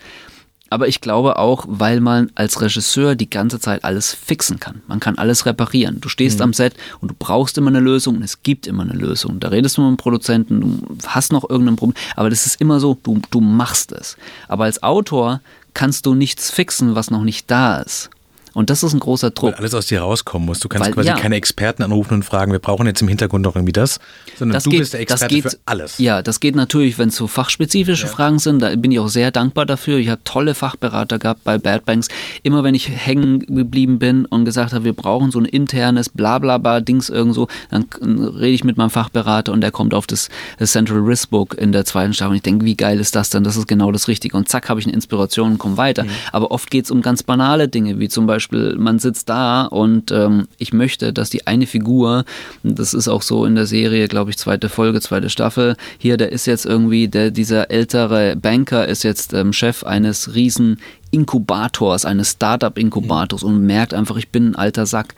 [0.74, 4.82] Aber ich glaube auch, weil man als Regisseur die ganze Zeit alles fixen kann.
[4.88, 6.02] Man kann alles reparieren.
[6.02, 6.46] Du stehst mhm.
[6.46, 9.40] am Set und du brauchst immer eine Lösung und es gibt immer eine Lösung.
[9.40, 12.80] Da redest du mit dem Produzenten, du hast noch irgendein Problem, aber das ist immer
[12.80, 14.18] so, du, du machst es.
[14.48, 15.42] Aber als Autor
[15.76, 18.10] kannst du nichts fixen, was noch nicht da ist.
[18.54, 19.52] Und das ist ein großer Druck.
[19.54, 20.60] Weil alles aus dir rauskommen muss.
[20.60, 21.16] Du kannst Weil, quasi ja.
[21.18, 24.00] keine Experten anrufen und fragen, wir brauchen jetzt im Hintergrund noch irgendwie das,
[24.38, 25.98] sondern Das du geht- bist der Experte geht- für alles.
[25.98, 28.62] Ja, das geht natürlich, wenn es so fachspezifische Fragen sind.
[28.62, 29.98] Da bin ich auch sehr dankbar dafür.
[29.98, 32.08] Ich habe tolle Fachberater gehabt bei Bad Banks.
[32.44, 37.10] Immer wenn ich hängen geblieben bin und gesagt habe, wir brauchen so ein internes Blablabla-Dings
[37.10, 41.30] irgendwo, dann rede ich mit meinem Fachberater und der kommt auf das, das Central Risk
[41.30, 42.32] Book in der zweiten Staffel.
[42.32, 43.44] Und ich denke, wie geil ist das denn?
[43.44, 44.38] Das ist genau das Richtige.
[44.38, 46.06] Und zack, habe ich eine Inspiration und komme weiter.
[46.32, 50.12] Aber oft geht es um ganz banale Dinge, wie zum Beispiel, man sitzt da und
[50.12, 52.26] ähm, ich möchte, dass die eine Figur,
[52.64, 56.32] das ist auch so in der Serie, glaube ich, zweite Folge, zweite Staffel, hier, der
[56.32, 60.80] ist jetzt irgendwie, der, dieser ältere Banker ist jetzt ähm, Chef eines riesen
[61.12, 65.16] Inkubators, eines Startup-Inkubators und merkt einfach, ich bin ein alter Sack.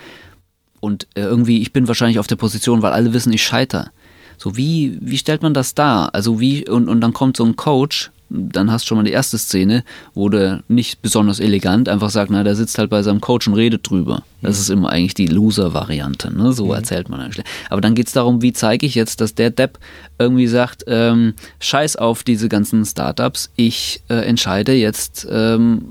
[0.82, 3.92] Und äh, irgendwie, ich bin wahrscheinlich auf der Position, weil alle wissen, ich scheiter.
[4.38, 6.14] So, wie, wie stellt man das dar?
[6.14, 9.12] Also wie, und, und dann kommt so ein Coach, dann hast du schon mal die
[9.12, 9.84] erste Szene,
[10.14, 13.54] wo der nicht besonders elegant einfach sagt, na, der sitzt halt bei seinem Coach und
[13.54, 14.24] redet drüber.
[14.42, 16.52] Das ist immer eigentlich die Loser-Variante, ne?
[16.52, 17.46] so erzählt man eigentlich.
[17.70, 19.80] Aber dann geht es darum, wie zeige ich jetzt, dass der Depp
[20.18, 25.84] irgendwie sagt, ähm, scheiß auf diese ganzen Startups, ich äh, entscheide jetzt, ähm,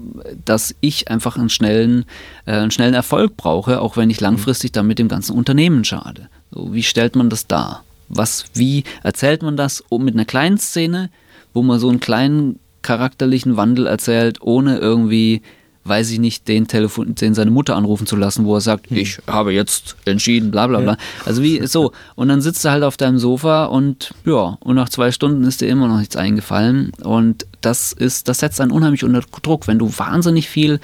[0.45, 2.05] dass ich einfach einen schnellen,
[2.47, 6.29] äh, einen schnellen Erfolg brauche, auch wenn ich langfristig damit dem ganzen Unternehmen schade.
[6.51, 7.85] So, wie stellt man das dar?
[8.09, 11.11] Was, wie erzählt man das oh, mit einer kleinen Szene,
[11.55, 15.41] wo man so einen kleinen charakterlichen Wandel erzählt, ohne irgendwie,
[15.85, 19.19] weiß ich nicht, den Telefon, den seine Mutter anrufen zu lassen, wo er sagt, ich
[19.27, 20.97] habe jetzt entschieden, bla bla bla.
[21.25, 21.93] Also wie so.
[22.15, 25.63] Und dann sitzt er halt auf deinem Sofa und ja, und nach zwei Stunden ist
[25.63, 26.93] dir immer noch nichts eingefallen.
[27.03, 30.81] Und das ist, das setzt einen unheimlich unter Druck, wenn du wahnsinnig viel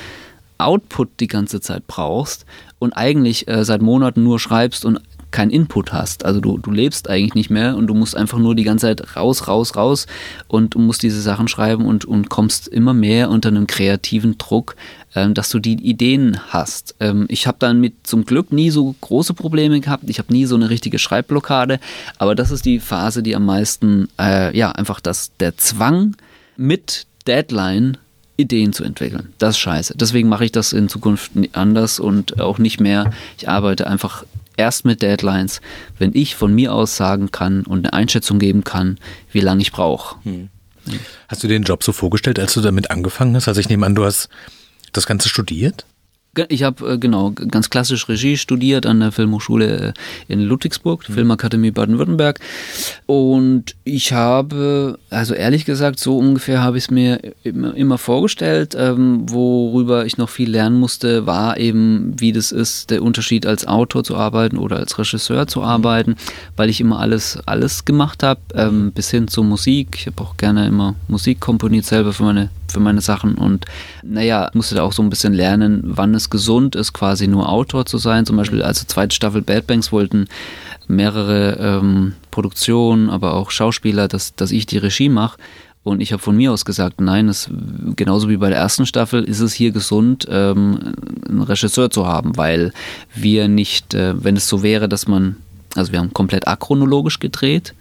[0.60, 2.44] Output die ganze Zeit brauchst
[2.78, 5.00] und eigentlich äh, seit Monaten nur schreibst und
[5.30, 6.24] keinen Input hast.
[6.24, 9.16] Also du, du lebst eigentlich nicht mehr und du musst einfach nur die ganze Zeit
[9.16, 10.06] raus, raus, raus
[10.48, 14.76] und musst diese Sachen schreiben und, und kommst immer mehr unter einem kreativen Druck,
[15.14, 16.94] ähm, dass du die Ideen hast.
[17.00, 20.04] Ähm, ich habe dann mit zum Glück nie so große Probleme gehabt.
[20.08, 21.80] Ich habe nie so eine richtige Schreibblockade,
[22.18, 26.16] aber das ist die Phase, die am meisten, äh, ja, einfach das, der Zwang
[26.56, 27.98] mit Deadline
[28.40, 29.32] Ideen zu entwickeln.
[29.38, 29.94] Das ist scheiße.
[29.96, 33.12] Deswegen mache ich das in Zukunft anders und auch nicht mehr.
[33.38, 34.24] Ich arbeite einfach
[34.60, 35.60] erst mit Deadlines,
[35.98, 38.98] wenn ich von mir aus sagen kann und eine Einschätzung geben kann,
[39.32, 40.16] wie lange ich brauche.
[41.28, 43.48] Hast du den Job so vorgestellt, als du damit angefangen hast?
[43.48, 44.28] Also ich nehme an, du hast
[44.92, 45.86] das Ganze studiert?
[46.48, 49.94] Ich habe äh, genau ganz klassisch Regie studiert an der Filmhochschule
[50.28, 52.38] äh, in Ludwigsburg, die Filmakademie Baden-Württemberg.
[53.06, 58.76] Und ich habe, also ehrlich gesagt, so ungefähr habe ich es mir immer, immer vorgestellt.
[58.78, 63.66] Ähm, worüber ich noch viel lernen musste, war eben, wie das ist, der Unterschied als
[63.66, 66.14] Autor zu arbeiten oder als Regisseur zu arbeiten,
[66.54, 69.96] weil ich immer alles, alles gemacht habe, ähm, bis hin zur Musik.
[69.96, 73.66] Ich habe auch gerne immer Musik komponiert selber für meine für meine Sachen und
[74.02, 77.86] naja, musste da auch so ein bisschen lernen, wann es gesund ist, quasi nur Autor
[77.86, 78.26] zu sein.
[78.26, 80.26] Zum Beispiel, also zweite Staffel Bad Banks wollten
[80.88, 85.38] mehrere ähm, Produktionen, aber auch Schauspieler, dass, dass ich die Regie mache.
[85.82, 87.48] Und ich habe von mir aus gesagt, nein, es,
[87.96, 90.94] genauso wie bei der ersten Staffel ist es hier gesund, ähm,
[91.26, 92.72] einen Regisseur zu haben, weil
[93.14, 95.36] wir nicht, äh, wenn es so wäre, dass man
[95.76, 97.74] also wir haben komplett achronologisch gedreht,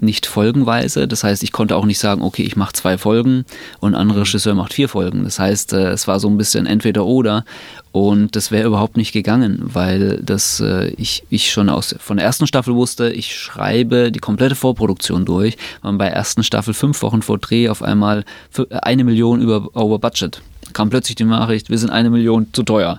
[0.00, 1.06] nicht folgenweise.
[1.06, 3.44] Das heißt, ich konnte auch nicht sagen, okay, ich mache zwei Folgen
[3.80, 5.24] und ein anderer Regisseur macht vier Folgen.
[5.24, 7.44] Das heißt, äh, es war so ein bisschen entweder oder
[7.92, 12.26] und das wäre überhaupt nicht gegangen, weil das äh, ich, ich schon aus von der
[12.26, 15.56] ersten Staffel wusste, ich schreibe die komplette Vorproduktion durch.
[15.82, 19.68] Man bei der ersten Staffel fünf Wochen vor Dreh auf einmal für eine Million über
[19.74, 20.40] over Budget
[20.74, 22.98] kam plötzlich die Nachricht, wir sind eine Million zu teuer.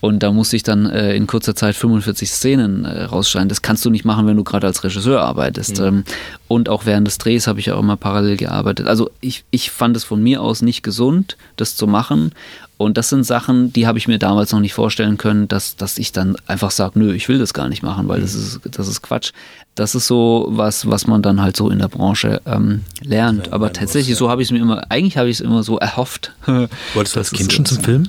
[0.00, 3.48] Und da musste ich dann äh, in kurzer Zeit 45 Szenen äh, rausschneiden.
[3.48, 5.80] Das kannst du nicht machen, wenn du gerade als Regisseur arbeitest.
[5.80, 6.04] Ähm,
[6.46, 8.86] und auch während des Drehs habe ich ja auch immer parallel gearbeitet.
[8.86, 12.32] Also ich, ich fand es von mir aus nicht gesund, das zu machen.
[12.78, 15.98] Und das sind Sachen, die habe ich mir damals noch nicht vorstellen können, dass, dass
[15.98, 18.86] ich dann einfach sage, nö, ich will das gar nicht machen, weil das ist, das
[18.86, 19.32] ist Quatsch.
[19.74, 23.52] Das ist so was, was man dann halt so in der Branche ähm, lernt.
[23.52, 26.32] Aber tatsächlich, so habe ich es mir immer, eigentlich habe ich es immer so erhofft.
[26.46, 28.08] Wolltest du als Das Kind schon zum Film?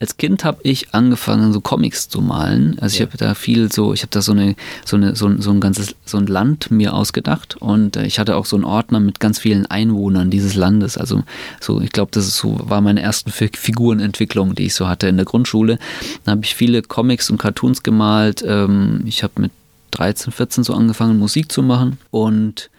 [0.00, 2.78] Als Kind habe ich angefangen, so Comics zu malen.
[2.80, 5.42] Also ich habe da viel so, ich habe da so eine, so eine, so ein,
[5.42, 8.64] so ein ganzes, so ein Land mir ausgedacht und äh, ich hatte auch so einen
[8.64, 10.96] Ordner mit ganz vielen Einwohnern dieses Landes.
[10.96, 11.24] Also
[11.60, 15.08] so, ich glaube, das ist so, war meine ersten Fi- Figurenentwicklung, die ich so hatte
[15.08, 15.78] in der Grundschule.
[16.24, 18.44] Da habe ich viele Comics und Cartoons gemalt.
[18.46, 19.50] Ähm, ich habe mit
[19.92, 22.70] 13, 14 so angefangen, Musik zu machen und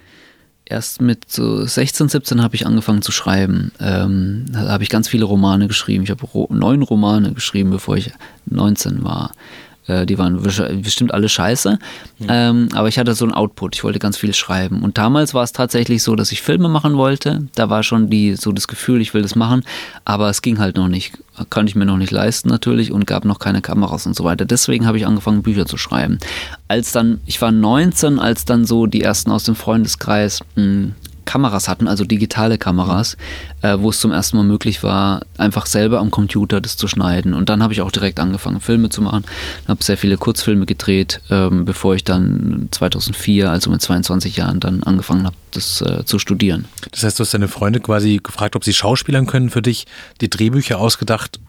[0.70, 3.72] erst mit so 16, 17 habe ich angefangen zu schreiben.
[3.80, 6.04] Ähm, da habe ich ganz viele Romane geschrieben.
[6.04, 8.12] Ich habe ro neun Romane geschrieben, bevor ich
[8.46, 9.32] 19 war.
[9.90, 11.80] Äh, die waren bestimmt alle scheiße.
[12.20, 12.28] Mhm.
[12.30, 13.76] Ähm, aber ich hatte so einen Output.
[13.76, 14.84] Ich wollte ganz viel schreiben.
[14.84, 17.48] Und damals war es tatsächlich so, dass ich Filme machen wollte.
[17.56, 19.64] Da war schon die, so das Gefühl, ich will das machen.
[20.06, 21.18] Aber es ging halt noch nicht.
[21.50, 24.46] Konnte ich mir noch nicht leisten natürlich und gab noch keine Kameras und so weiter.
[24.46, 26.20] Deswegen habe ich angefangen, Bücher zu schreiben.
[26.68, 30.96] Als dann, ich war 19, als dann so die ersten aus dem Freundeskreis mh, hm,
[31.30, 33.16] Kameras hatten, also digitale Kameras,
[33.62, 37.36] äh, wo es zum ersten Mal möglich war, einfach selber am Computer das zu schneiden.
[37.36, 39.24] Und dann habe ich auch direkt angefangen, Filme zu machen.
[39.68, 44.82] Habe sehr viele Kurzfilme gedreht, ähm, bevor ich dann 2004, also mit 22 Jahren, dann
[44.82, 46.66] angefangen habe, das äh, zu studieren.
[46.92, 49.86] Das heißt, du hast deine Freunde quasi gefragt, ob sie Schauspielern können für dich,
[50.22, 51.40] die Drehbücher ausgedacht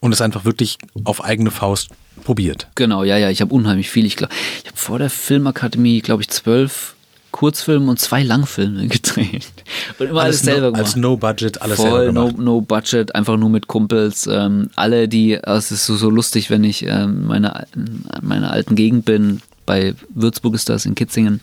[0.00, 1.90] und es einfach wirklich auf eigene Faust
[2.24, 2.68] probiert.
[2.74, 4.06] Genau, ja, ja, ich habe unheimlich viel.
[4.06, 6.95] Ich glaube, ich habe vor der Filmakademie, glaube ich, zwölf
[7.36, 9.52] Kurzfilme und zwei Langfilme gedreht.
[9.98, 10.86] Und immer alles, alles selber no, gemacht.
[10.86, 12.38] Als No Budget, alles Voll, selber gemacht.
[12.38, 14.26] No, no Budget, einfach nur mit Kumpels.
[14.26, 17.66] Ähm, alle, die, es ist so, so lustig, wenn ich ähm, meine,
[18.22, 21.40] meine alten Gegend bin, bei Würzburg ist das, in Kitzingen.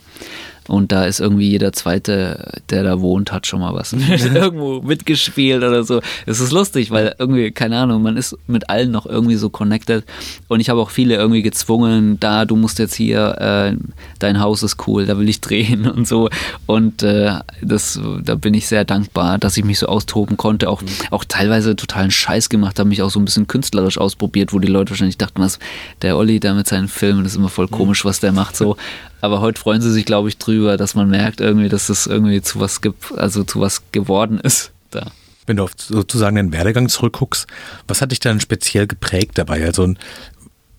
[0.68, 3.94] Und da ist irgendwie jeder Zweite, der da wohnt, hat schon mal was
[4.34, 6.02] irgendwo mitgespielt oder so.
[6.26, 10.06] Es ist lustig, weil irgendwie, keine Ahnung, man ist mit allen noch irgendwie so connected.
[10.48, 13.78] Und ich habe auch viele irgendwie gezwungen, da, du musst jetzt hier, äh,
[14.20, 16.30] dein Haus ist cool, da will ich drehen und so.
[16.66, 20.70] Und äh, das, da bin ich sehr dankbar, dass ich mich so austoben konnte.
[20.70, 24.60] Auch, auch teilweise totalen Scheiß gemacht, habe mich auch so ein bisschen künstlerisch ausprobiert, wo
[24.60, 25.60] die Leute wahrscheinlich dachten, was,
[26.02, 28.78] der Olli da mit seinen Filmen, das ist immer voll komisch, was der macht so.
[29.24, 32.42] Aber heute freuen sie sich, glaube ich, drüber, dass man merkt irgendwie, dass es irgendwie
[32.42, 35.14] zu was gibt, also zu was geworden ist da.
[35.46, 37.48] Wenn du auf sozusagen den Werdegang zurückguckst,
[37.88, 39.64] was hat dich dann speziell geprägt dabei?
[39.64, 39.94] Also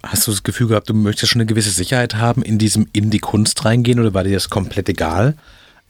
[0.03, 3.09] hast du das Gefühl gehabt, du möchtest schon eine gewisse Sicherheit haben, in diesem in
[3.09, 5.39] die Kunst reingehen oder war dir das komplett egal?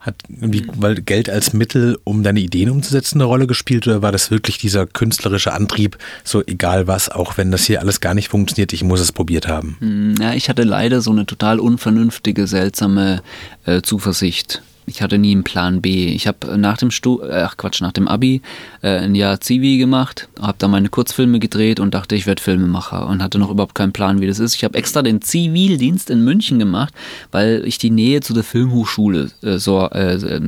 [0.05, 4.11] Hat irgendwie, weil Geld als Mittel, um deine Ideen umzusetzen, eine Rolle gespielt oder war
[4.11, 8.29] das wirklich dieser künstlerische Antrieb, so egal was, auch wenn das hier alles gar nicht
[8.29, 9.77] funktioniert, ich muss es probiert haben?
[9.79, 13.23] Mhm, ja, ich hatte leider so eine total unvernünftige, seltsame
[13.65, 16.07] äh, Zuversicht ich hatte nie einen Plan B.
[16.07, 18.41] Ich habe nach dem Stu äh, ach Quatsch, nach dem Abi
[18.81, 23.07] äh, ein Jahr Zivi gemacht, habe da meine Kurzfilme gedreht und dachte, ich werde Filmemacher
[23.07, 24.55] und hatte noch überhaupt keinen Plan, wie das ist.
[24.55, 26.93] Ich habe extra den Zivildienst in München gemacht,
[27.31, 30.41] weil ich die Nähe zu der Filmhochschule äh, so, äh, äh,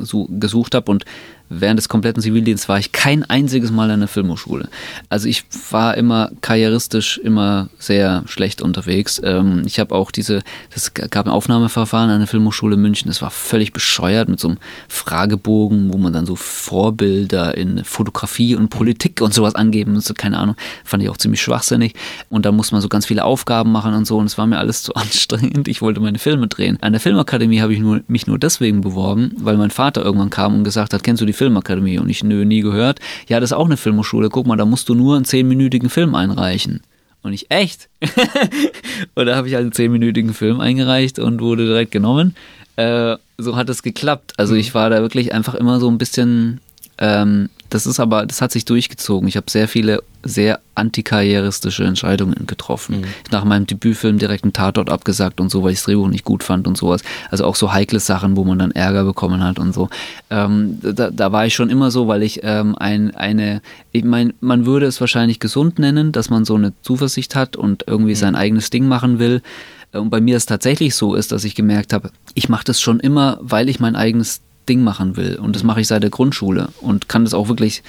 [0.00, 1.04] so gesucht habe und
[1.60, 4.68] während des kompletten Zivildienstes war ich kein einziges Mal in der Filmhochschule.
[5.08, 9.20] Also ich war immer karrieristisch immer sehr schlecht unterwegs.
[9.24, 10.42] Ähm, ich habe auch diese,
[10.74, 14.58] es gab ein Aufnahmeverfahren an der Filmhochschule München, das war völlig bescheuert mit so einem
[14.88, 20.38] Fragebogen, wo man dann so Vorbilder in Fotografie und Politik und sowas angeben musste, keine
[20.38, 21.94] Ahnung, fand ich auch ziemlich schwachsinnig.
[22.28, 24.58] Und da musste man so ganz viele Aufgaben machen und so und es war mir
[24.58, 25.68] alles zu anstrengend.
[25.68, 26.78] Ich wollte meine Filme drehen.
[26.80, 30.54] An der Filmakademie habe ich nur, mich nur deswegen beworben, weil mein Vater irgendwann kam
[30.54, 33.00] und gesagt hat, kennst du die Filmakademie und ich nö, nie gehört.
[33.28, 34.28] Ja, das ist auch eine Filmhochschule.
[34.28, 36.82] Guck mal, da musst du nur einen zehnminütigen Film einreichen.
[37.22, 37.88] Und ich, echt?
[39.14, 42.36] und da habe ich halt einen zehnminütigen Film eingereicht und wurde direkt genommen.
[42.76, 44.34] Äh, so hat es geklappt.
[44.36, 44.60] Also mhm.
[44.60, 46.60] ich war da wirklich einfach immer so ein bisschen
[46.98, 49.26] ähm, das ist aber, das hat sich durchgezogen.
[49.28, 53.00] Ich habe sehr viele sehr antikarrieristische Entscheidungen getroffen.
[53.00, 53.04] Mhm.
[53.30, 56.42] Nach meinem Debütfilm direkt einen Tatort abgesagt und so, weil ich das Drehbuch nicht gut
[56.42, 57.02] fand und sowas.
[57.30, 59.88] Also auch so heikle Sachen, wo man dann Ärger bekommen hat und so.
[60.28, 64.34] Ähm, da, da, war ich schon immer so, weil ich ähm, ein, eine, ich meine,
[64.40, 68.16] man würde es wahrscheinlich gesund nennen, dass man so eine Zuversicht hat und irgendwie mhm.
[68.16, 69.40] sein eigenes Ding machen will.
[69.92, 72.80] Und bei mir ist es tatsächlich so ist, dass ich gemerkt habe, ich mache das
[72.82, 75.36] schon immer, weil ich mein eigenes Ding machen will.
[75.36, 77.82] Und das mache ich seit der Grundschule und kann das auch wirklich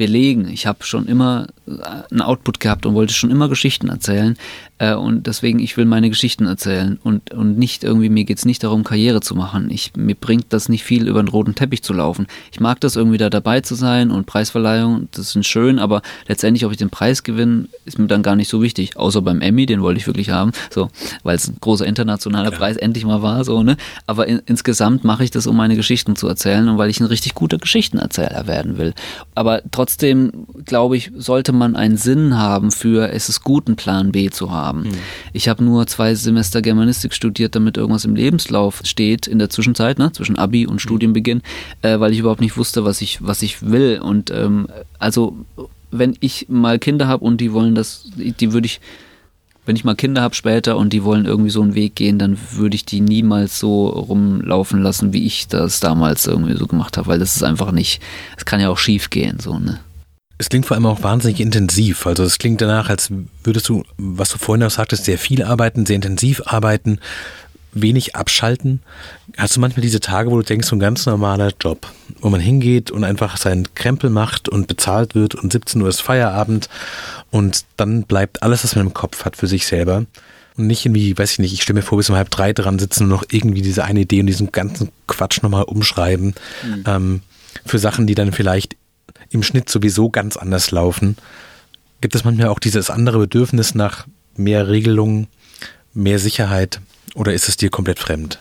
[0.00, 0.48] belegen.
[0.48, 1.72] Ich habe schon immer äh,
[2.10, 4.38] einen Output gehabt und wollte schon immer Geschichten erzählen.
[4.78, 8.46] Äh, und deswegen, ich will meine Geschichten erzählen und, und nicht irgendwie, mir geht es
[8.46, 9.70] nicht darum, Karriere zu machen.
[9.70, 12.28] Ich, mir bringt das nicht viel, über den roten Teppich zu laufen.
[12.50, 16.64] Ich mag das irgendwie da dabei zu sein und Preisverleihungen, das sind schön, aber letztendlich,
[16.64, 18.96] ob ich den Preis gewinne, ist mir dann gar nicht so wichtig.
[18.96, 20.88] Außer beim Emmy, den wollte ich wirklich haben, so,
[21.24, 22.56] weil es ein großer internationaler ja.
[22.56, 23.76] Preis endlich mal war, so, ne?
[24.06, 27.06] Aber in, insgesamt mache ich das, um meine Geschichten zu erzählen und weil ich ein
[27.06, 28.94] richtig guter Geschichtenerzähler werden will.
[29.34, 29.89] Aber trotzdem,
[30.64, 34.50] glaube ich, sollte man einen Sinn haben für, es ist gut, einen Plan B zu
[34.50, 34.82] haben.
[34.82, 34.98] Mhm.
[35.32, 39.98] Ich habe nur zwei Semester Germanistik studiert, damit irgendwas im Lebenslauf steht in der Zwischenzeit,
[39.98, 40.80] ne, zwischen Abi und mhm.
[40.80, 41.42] Studienbeginn,
[41.82, 44.00] äh, weil ich überhaupt nicht wusste, was ich, was ich will.
[44.02, 45.36] Und ähm, also,
[45.90, 48.80] wenn ich mal Kinder habe und die wollen das, die würde ich
[49.66, 52.38] wenn ich mal Kinder habe später und die wollen irgendwie so einen Weg gehen, dann
[52.52, 57.08] würde ich die niemals so rumlaufen lassen, wie ich das damals irgendwie so gemacht habe,
[57.08, 58.00] weil das ist einfach nicht,
[58.36, 59.80] es kann ja auch schief gehen, so, ne?
[60.38, 62.06] Es klingt vor allem auch wahnsinnig intensiv.
[62.06, 63.12] Also es klingt danach, als
[63.44, 66.98] würdest du, was du vorhin auch sagtest, sehr viel arbeiten, sehr intensiv arbeiten,
[67.72, 68.82] wenig abschalten.
[69.36, 71.86] Hast du manchmal diese Tage, wo du denkst, so ein ganz normaler Job,
[72.20, 76.00] wo man hingeht und einfach seinen Krempel macht und bezahlt wird und 17 Uhr ist
[76.00, 76.68] Feierabend
[77.30, 80.06] und dann bleibt alles, was man im Kopf hat, für sich selber.
[80.56, 82.78] Und nicht irgendwie, weiß ich nicht, ich stelle mir vor, bis um halb drei dran
[82.78, 86.34] sitzen und noch irgendwie diese eine Idee und diesen ganzen Quatsch nochmal umschreiben.
[86.64, 86.84] Mhm.
[86.86, 87.20] Ähm,
[87.64, 88.76] für Sachen, die dann vielleicht
[89.30, 91.16] im Schnitt sowieso ganz anders laufen.
[92.00, 94.06] Gibt es manchmal auch dieses andere Bedürfnis nach
[94.36, 95.28] mehr Regelungen,
[95.94, 96.80] mehr Sicherheit
[97.14, 98.38] oder ist es dir komplett fremd?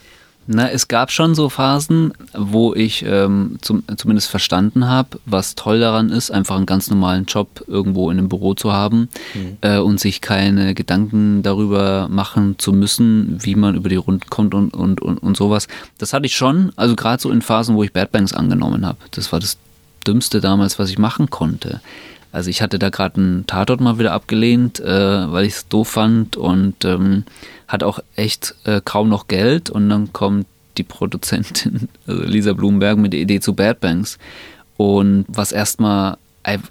[0.52, 5.80] Na, es gab schon so Phasen, wo ich ähm, zum, zumindest verstanden habe, was toll
[5.80, 9.58] daran ist, einfach einen ganz normalen Job irgendwo in einem Büro zu haben mhm.
[9.62, 14.56] äh, und sich keine Gedanken darüber machen zu müssen, wie man über die Runden kommt
[14.56, 15.68] und, und, und, und sowas.
[16.00, 18.98] Das hatte ich schon, also gerade so in Phasen, wo ich Bad Banks angenommen habe.
[19.12, 19.58] Das war das
[20.08, 21.80] Dümmste damals, was ich machen konnte.
[22.32, 25.90] Also ich hatte da gerade einen Tatort mal wieder abgelehnt, äh, weil ich es doof
[25.90, 27.24] fand und ähm,
[27.70, 32.98] hat auch echt äh, kaum noch Geld und dann kommt die Produzentin, also Lisa Blumenberg,
[32.98, 34.18] mit der Idee zu Bad Banks.
[34.76, 36.18] Und was erstmal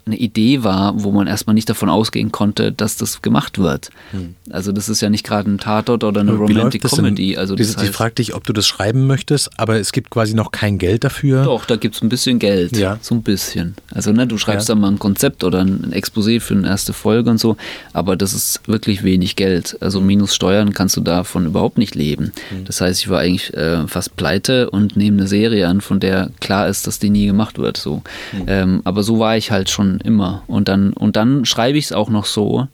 [0.07, 3.91] eine Idee war, wo man erstmal nicht davon ausgehen konnte, dass das gemacht wird.
[4.13, 4.35] Hm.
[4.51, 7.37] Also das ist ja nicht gerade ein Tatort oder eine Romantic Comedy.
[7.37, 10.35] Also das heißt, sie fragt dich, ob du das schreiben möchtest, aber es gibt quasi
[10.35, 11.45] noch kein Geld dafür.
[11.45, 12.77] Doch, da gibt es ein bisschen Geld.
[12.77, 12.99] Ja.
[13.01, 13.75] So ein bisschen.
[13.93, 14.75] Also ne, du schreibst ja.
[14.75, 17.57] dann mal ein Konzept oder ein Exposé für eine erste Folge und so,
[17.93, 19.77] aber das ist wirklich wenig Geld.
[19.81, 22.33] Also minus Steuern kannst du davon überhaupt nicht leben.
[22.51, 22.65] Hm.
[22.65, 26.31] Das heißt, ich war eigentlich äh, fast pleite und nehme eine Serie an, von der
[26.41, 27.77] klar ist, dass die nie gemacht wird.
[27.77, 28.03] So.
[28.31, 28.45] Hm.
[28.47, 30.43] Ähm, aber so war ich halt halt schon immer.
[30.47, 32.69] Und dann, und dann schreibe ich es auch noch so,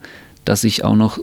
[0.44, 1.18] dass ich auch noch,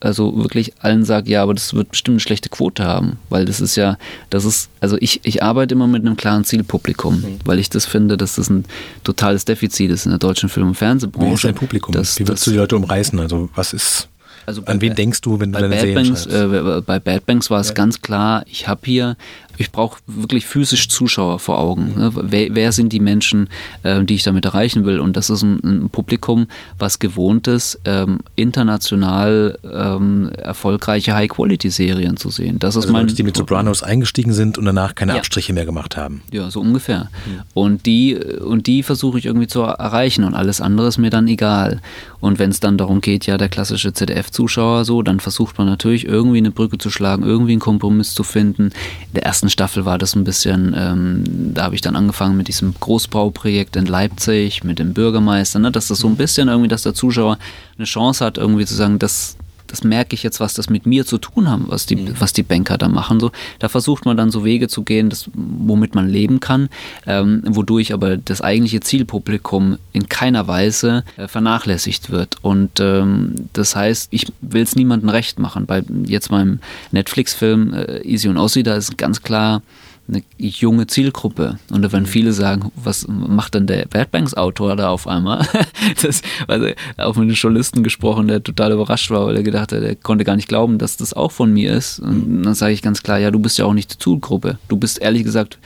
[0.00, 3.60] also wirklich allen sage, ja, aber das wird bestimmt eine schlechte Quote haben, weil das
[3.60, 3.98] ist ja,
[4.30, 7.38] das ist, also ich, ich arbeite immer mit einem klaren Zielpublikum, mhm.
[7.44, 8.64] weil ich das finde, dass das ein
[9.04, 11.30] totales Defizit ist in der deutschen Film- und Fernsehbranche.
[11.30, 11.94] Wie ist dein Publikum?
[11.94, 13.18] Das, Wie würdest du die Leute umreißen?
[13.20, 14.08] Also was ist,
[14.46, 17.50] also an wen denkst du, wenn du deine Bad Serien Banks, äh, bei Bad Banks
[17.50, 17.74] war es ja.
[17.74, 19.16] ganz klar, ich habe hier
[19.58, 21.94] ich brauche wirklich physisch Zuschauer vor Augen.
[21.96, 22.10] Ne?
[22.14, 23.48] Wer, wer, sind die Menschen,
[23.82, 24.98] äh, die ich damit erreichen will?
[24.98, 26.46] Und das ist ein, ein Publikum,
[26.78, 32.58] was gewohnt ist, ähm, international ähm, erfolgreiche High-Quality-Serien zu sehen.
[32.58, 35.18] Das ist also mein Leute, die mit Sopranos eingestiegen sind und danach keine ja.
[35.18, 36.22] Abstriche mehr gemacht haben.
[36.32, 37.10] Ja, so ungefähr.
[37.26, 37.42] Mhm.
[37.54, 41.28] Und die, und die versuche ich irgendwie zu erreichen und alles andere ist mir dann
[41.28, 41.80] egal.
[42.20, 46.06] Und wenn es dann darum geht, ja, der klassische ZDF-Zuschauer so, dann versucht man natürlich
[46.06, 48.64] irgendwie eine Brücke zu schlagen, irgendwie einen Kompromiss zu finden.
[49.08, 52.36] In der ersten ersten Staffel war das ein bisschen, ähm, da habe ich dann angefangen
[52.36, 56.68] mit diesem Großbauprojekt in Leipzig, mit dem Bürgermeister, ne, dass das so ein bisschen irgendwie,
[56.68, 57.36] dass der Zuschauer
[57.76, 59.36] eine Chance hat, irgendwie zu sagen, das,
[59.74, 62.14] das merke ich jetzt, was das mit mir zu tun haben, was die, mhm.
[62.20, 63.18] was die Banker da machen.
[63.18, 66.68] So, da versucht man dann so Wege zu gehen, das, womit man leben kann,
[67.08, 72.36] ähm, wodurch aber das eigentliche Zielpublikum in keiner Weise äh, vernachlässigt wird.
[72.42, 75.66] Und ähm, das heißt, ich will es niemandem recht machen.
[75.66, 76.60] Bei jetzt meinem
[76.92, 79.60] Netflix-Film äh, Easy und Ossi, da ist ganz klar,
[80.06, 81.58] eine junge Zielgruppe.
[81.70, 85.46] Und da werden viele sagen, was macht denn der Bad Banks Autor da auf einmal?
[86.02, 86.66] das, also
[86.98, 90.24] auch mit einem Journalisten gesprochen, der total überrascht war, weil er gedacht hat, er konnte
[90.24, 92.00] gar nicht glauben, dass das auch von mir ist.
[92.00, 94.58] Und dann sage ich ganz klar, ja, du bist ja auch nicht die Zielgruppe.
[94.68, 95.58] Du bist ehrlich gesagt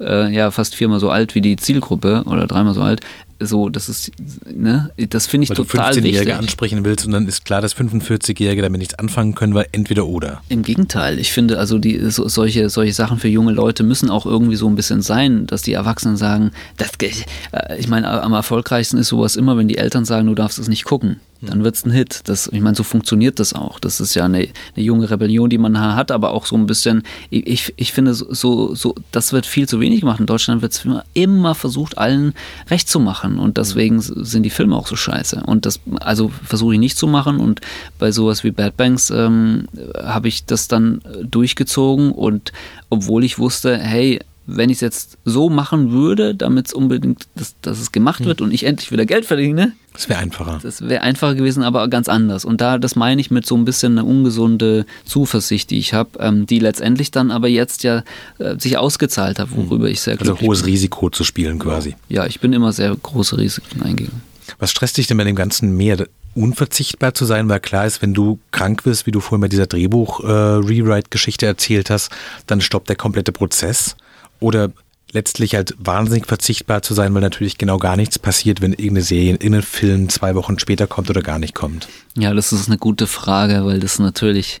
[0.00, 3.00] äh, ja fast viermal so alt wie die Zielgruppe oder dreimal so alt
[3.40, 4.10] so, das ist,
[4.52, 7.76] ne, das finde ich weil total du 15-Jährige ansprechen willst und dann ist klar, dass
[7.76, 10.42] 45-Jährige damit nichts anfangen können, weil entweder oder.
[10.48, 14.26] Im Gegenteil, ich finde also die, so, solche, solche Sachen für junge Leute müssen auch
[14.26, 18.98] irgendwie so ein bisschen sein, dass die Erwachsenen sagen, das, äh, ich meine, am erfolgreichsten
[18.98, 21.84] ist sowas immer, wenn die Eltern sagen, du darfst es nicht gucken dann wird es
[21.84, 22.22] ein Hit.
[22.24, 23.78] Das, ich meine, so funktioniert das auch.
[23.78, 27.02] Das ist ja eine, eine, junge Rebellion, die man hat, aber auch so ein bisschen,
[27.30, 30.20] ich, ich finde, so, so, das wird viel zu wenig gemacht.
[30.20, 32.34] In Deutschland wird es immer, immer versucht, allen
[32.70, 33.38] recht zu machen.
[33.38, 35.42] Und deswegen sind die Filme auch so scheiße.
[35.46, 37.38] Und das, also versuche ich nicht zu machen.
[37.38, 37.60] Und
[37.98, 42.12] bei sowas wie Bad Banks ähm, habe ich das dann durchgezogen.
[42.12, 42.52] Und
[42.90, 47.54] obwohl ich wusste, hey, wenn ich es jetzt so machen würde, damit es unbedingt, dass,
[47.62, 48.26] dass es gemacht hm.
[48.26, 49.72] wird und ich endlich wieder Geld verdiene.
[49.92, 50.58] Das wäre einfacher.
[50.62, 52.44] Das wäre einfacher gewesen, aber ganz anders.
[52.44, 56.18] Und da, das meine ich mit so ein bisschen eine ungesunde Zuversicht, die ich habe,
[56.18, 58.02] ähm, die letztendlich dann aber jetzt ja
[58.38, 59.92] äh, sich ausgezahlt hat, worüber hm.
[59.92, 60.72] ich sehr glücklich Also hohes bin.
[60.72, 61.94] Risiko zu spielen quasi.
[62.08, 64.22] Ja, ich bin immer sehr große Risiken eingegangen.
[64.58, 66.06] Was stresst dich denn bei dem Ganzen mehr?
[66.36, 69.66] unverzichtbar zu sein, weil klar ist, wenn du krank wirst, wie du vorhin bei dieser
[69.66, 72.10] Drehbuch-Rewrite-Geschichte äh, erzählt hast,
[72.46, 73.96] dann stoppt der komplette Prozess
[74.40, 74.70] oder
[75.12, 79.32] letztlich halt wahnsinnig verzichtbar zu sein, weil natürlich genau gar nichts passiert, wenn irgendeine Serie,
[79.32, 81.88] irgendein Film zwei Wochen später kommt oder gar nicht kommt?
[82.16, 84.60] Ja, das ist eine gute Frage, weil das natürlich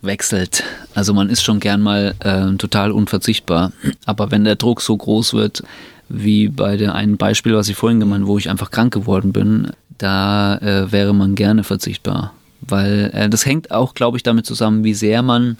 [0.00, 0.64] wechselt.
[0.94, 3.72] Also man ist schon gern mal äh, total unverzichtbar,
[4.06, 5.62] aber wenn der Druck so groß wird,
[6.08, 9.72] wie bei dem einen Beispiel, was ich vorhin gemeint, wo ich einfach krank geworden bin,
[9.98, 12.32] da äh, wäre man gerne verzichtbar.
[12.60, 15.58] Weil äh, das hängt auch, glaube ich, damit zusammen, wie sehr man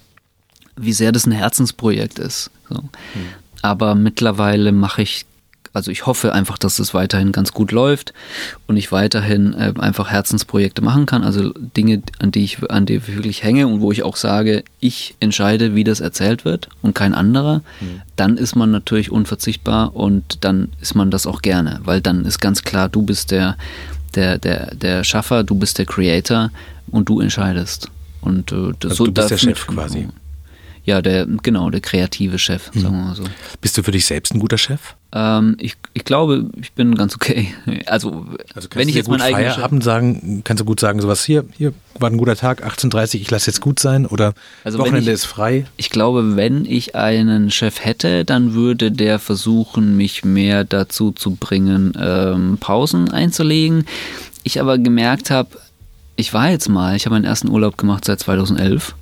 [0.80, 2.50] wie sehr das ein Herzensprojekt ist.
[2.68, 2.82] So.
[2.82, 2.88] Mhm.
[3.62, 5.26] Aber mittlerweile mache ich,
[5.72, 8.12] also ich hoffe einfach, dass es weiterhin ganz gut läuft
[8.66, 12.96] und ich weiterhin äh, einfach Herzensprojekte machen kann, also Dinge, an die ich an die
[12.96, 16.94] ich wirklich hänge und wo ich auch sage, ich entscheide, wie das erzählt wird und
[16.94, 18.02] kein anderer, mhm.
[18.16, 22.38] dann ist man natürlich unverzichtbar und dann ist man das auch gerne, weil dann ist
[22.38, 23.56] ganz klar, du bist der
[24.14, 26.50] der der der Schaffer, du bist der Creator
[26.90, 27.90] und du entscheidest.
[28.20, 30.08] Und äh, das also so du bist der Chef quasi.
[30.84, 32.80] Ja, der, genau, der kreative Chef, mhm.
[32.80, 33.24] sagen wir mal so.
[33.60, 34.80] Bist du für dich selbst ein guter Chef?
[35.10, 37.54] Ähm, ich, ich glaube, ich bin ganz okay.
[37.86, 41.44] Also, also wenn ich jetzt mein eigenes Feierabend sagen, kannst du gut sagen, sowas hier,
[41.56, 45.14] hier war ein guter Tag, 18.30 ich lasse jetzt gut sein oder also Wochenende ich,
[45.14, 45.66] ist frei.
[45.76, 51.36] Ich glaube, wenn ich einen Chef hätte, dann würde der versuchen, mich mehr dazu zu
[51.36, 53.86] bringen, ähm, Pausen einzulegen.
[54.42, 55.50] Ich aber gemerkt habe,
[56.16, 58.94] ich war jetzt mal, ich habe meinen ersten Urlaub gemacht seit 2011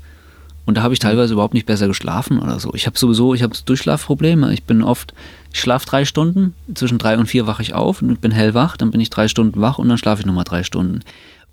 [0.67, 2.75] und da habe ich teilweise überhaupt nicht besser geschlafen oder so.
[2.75, 4.53] Ich habe sowieso, ich habe Durchschlafprobleme.
[4.53, 5.15] Ich bin oft,
[5.53, 8.91] ich schlafe drei Stunden, zwischen drei und vier wache ich auf und bin hellwach, dann
[8.91, 11.01] bin ich drei Stunden wach und dann schlafe ich nochmal drei Stunden.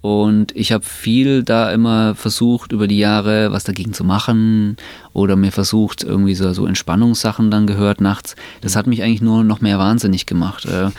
[0.04, 4.76] Und ich habe viel da immer versucht, über die Jahre was dagegen zu machen
[5.14, 8.36] oder mir versucht, irgendwie so, so Entspannungssachen dann gehört nachts.
[8.60, 10.66] Das hat mich eigentlich nur noch mehr wahnsinnig gemacht.
[10.66, 10.90] Äh,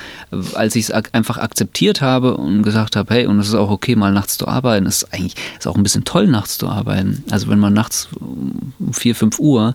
[0.54, 3.68] als ich es ak einfach akzeptiert habe und gesagt habe, hey, und es ist auch
[3.68, 7.24] okay, mal nachts zu arbeiten, ist eigentlich ist auch ein bisschen toll, nachts zu arbeiten.
[7.30, 9.74] Also wenn man nachts um vier, fünf Uhr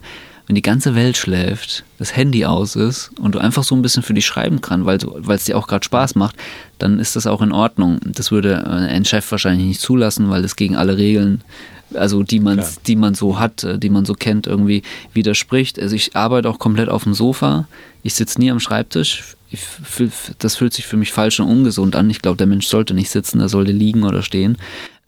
[0.50, 4.02] wenn die ganze Welt schläft, das Handy aus ist und du einfach so ein bisschen
[4.02, 6.36] für dich schreiben kannst, weil es dir auch gerade Spaß macht,
[6.80, 8.00] dann ist das auch in Ordnung.
[8.04, 11.44] Das würde äh, ein Chef wahrscheinlich nicht zulassen, weil es gegen alle Regeln,
[11.94, 14.82] also die man, die man so hat, äh, die man so kennt, irgendwie
[15.14, 15.80] widerspricht.
[15.80, 17.68] Also ich arbeite auch komplett auf dem Sofa.
[18.02, 19.36] Ich sitze nie am Schreibtisch.
[19.52, 19.62] Ich,
[20.40, 22.10] das fühlt sich für mich falsch und ungesund an.
[22.10, 24.58] Ich glaube, der Mensch sollte nicht sitzen, er sollte liegen oder stehen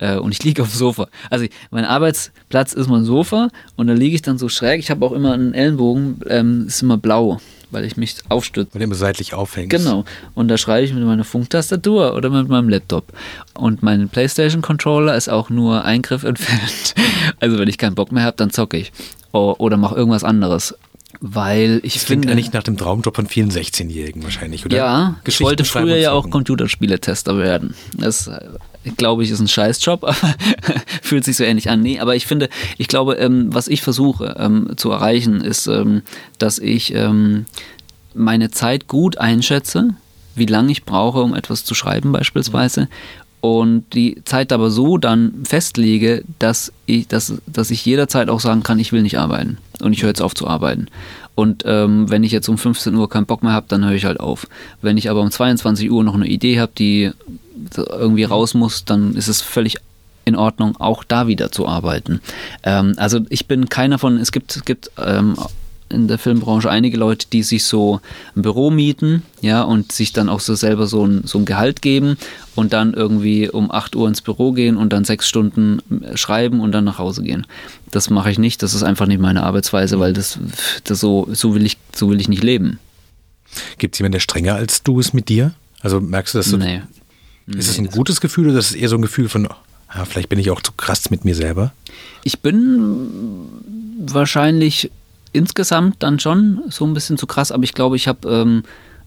[0.02, 1.08] äh, und ich liege auf dem Sofa.
[1.30, 3.48] Also mein Arbeitsplatz ist mein Sofa
[3.78, 4.80] und da liege ich dann so schräg.
[4.80, 7.40] Ich habe auch immer einen Ellenbogen, ähm, ist immer blau,
[7.70, 8.78] weil ich mich aufstütze.
[8.78, 9.70] Du immer seitlich aufhängst.
[9.70, 10.04] Genau.
[10.34, 13.14] Und da schreibe ich mit meiner Funktastatur oder mit meinem Laptop.
[13.54, 16.96] Und mein PlayStation-Controller ist auch nur ein Griff entfernt.
[17.40, 18.92] Also wenn ich keinen Bock mehr habe, dann zocke ich.
[19.32, 20.76] Oder mache irgendwas anderes
[21.22, 22.30] weil ich das finde.
[22.30, 24.76] ja nicht nach dem Traumjob von vielen 16-Jährigen wahrscheinlich, oder?
[24.76, 27.76] Ja, ich wollte früher ja auch Computerspieletester werden.
[27.96, 28.30] Das
[28.98, 30.16] glaube ich, ist ein Scheißjob, aber
[31.02, 31.82] fühlt sich so ähnlich an.
[31.82, 36.02] Nee, aber ich finde, ich glaube, ähm, was ich versuche ähm, zu erreichen, ist, ähm,
[36.38, 37.46] dass ich ähm,
[38.14, 39.92] meine Zeit gut einschätze,
[40.36, 42.88] wie lange ich brauche, um etwas zu schreiben beispielsweise.
[43.42, 48.62] Und die Zeit aber so dann festlege, dass ich, dass, dass ich jederzeit auch sagen
[48.62, 50.88] kann, ich will nicht arbeiten und ich höre jetzt auf zu arbeiten.
[51.34, 54.06] Und ähm, wenn ich jetzt um 15 Uhr keinen Bock mehr habe, dann höre ich
[54.06, 54.48] halt auf.
[54.84, 57.12] Wenn ich aber um 22 Uhr noch eine Idee habe, die
[57.76, 59.78] irgendwie raus muss, dann ist es völlig
[60.26, 62.22] in Ordnung, auch da wieder zu arbeiten.
[62.64, 65.36] Ähm, also ich bin keiner von, es gibt, gibt ähm,
[65.92, 68.00] in der Filmbranche einige Leute, die sich so
[68.36, 71.82] ein Büro mieten, ja, und sich dann auch so selber so ein, so ein Gehalt
[71.82, 72.18] geben
[72.56, 75.82] und dann irgendwie um 8 Uhr ins Büro gehen und dann sechs Stunden
[76.16, 77.46] schreiben und dann nach Hause gehen.
[77.92, 80.40] Das mache ich nicht, das ist einfach nicht meine Arbeitsweise, weil das,
[80.84, 82.80] das so, so will ich, so will ich nicht leben.
[83.78, 85.54] Gibt es jemanden, der strenger als du ist mit dir?
[85.82, 86.58] Also merkst du, dass du.
[86.58, 86.82] Nee.
[87.48, 89.50] Ist es ein gutes Gefühl oder ist es eher so ein Gefühl von,
[89.94, 91.74] ja, vielleicht bin ich auch zu krass mit mir selber?
[92.24, 93.48] Ich bin
[94.00, 94.92] wahrscheinlich
[95.34, 98.64] insgesamt dann schon so ein bisschen zu krass, aber ich glaube, ich habe ähm,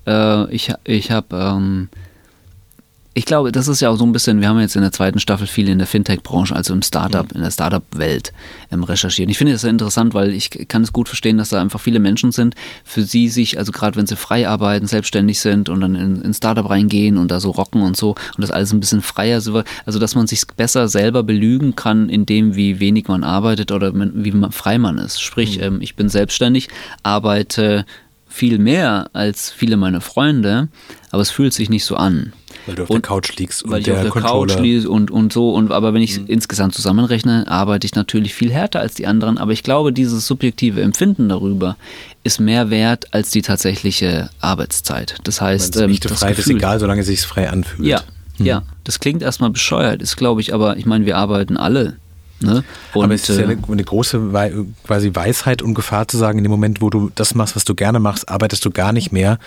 [0.07, 1.89] äh, ich, ich habe ähm,
[3.16, 5.20] ich glaube, das ist ja auch so ein bisschen, wir haben jetzt in der zweiten
[5.20, 7.36] Staffel viel in der Fintech-Branche, also im Startup, mhm.
[7.36, 8.32] in der Startup-Welt
[8.72, 9.30] ähm, recherchiert.
[9.30, 12.00] Ich finde das sehr interessant, weil ich kann es gut verstehen, dass da einfach viele
[12.00, 15.94] Menschen sind, für sie sich, also gerade wenn sie frei arbeiten, selbstständig sind und dann
[15.94, 19.00] in, in Startup reingehen und da so rocken und so und das alles ein bisschen
[19.00, 23.70] freier, also dass man sich besser selber belügen kann, in dem, wie wenig man arbeitet
[23.70, 25.22] oder wie frei man ist.
[25.22, 25.64] Sprich, mhm.
[25.64, 26.68] ähm, ich bin selbstständig,
[27.04, 27.86] arbeite
[28.26, 30.68] viel mehr als viele meiner Freunde,
[31.12, 32.32] aber es fühlt sich nicht so an.
[32.66, 34.88] Weil du auf und, der Couch liegst und weil ich der auf der Couch liege
[34.88, 35.52] und, und so.
[35.54, 36.26] Und, aber wenn ich mhm.
[36.26, 39.38] insgesamt zusammenrechne, arbeite ich natürlich viel härter als die anderen.
[39.38, 41.76] Aber ich glaube, dieses subjektive Empfinden darüber
[42.22, 45.16] ist mehr wert als die tatsächliche Arbeitszeit.
[45.24, 47.86] Das heißt, ähm, das Freiheit Gefühl, ist egal, solange es sich frei anfühlt.
[47.86, 48.00] Ja,
[48.38, 48.46] mhm.
[48.46, 48.62] ja.
[48.84, 51.96] Das klingt erstmal bescheuert, ist glaube ich, aber ich meine, wir arbeiten alle
[52.40, 52.64] Ne?
[52.92, 54.20] Und, Aber es ist ja eine, äh, eine große
[54.86, 57.74] quasi Weisheit und Gefahr zu sagen, in dem Moment, wo du das machst, was du
[57.74, 59.38] gerne machst, arbeitest du gar nicht mehr.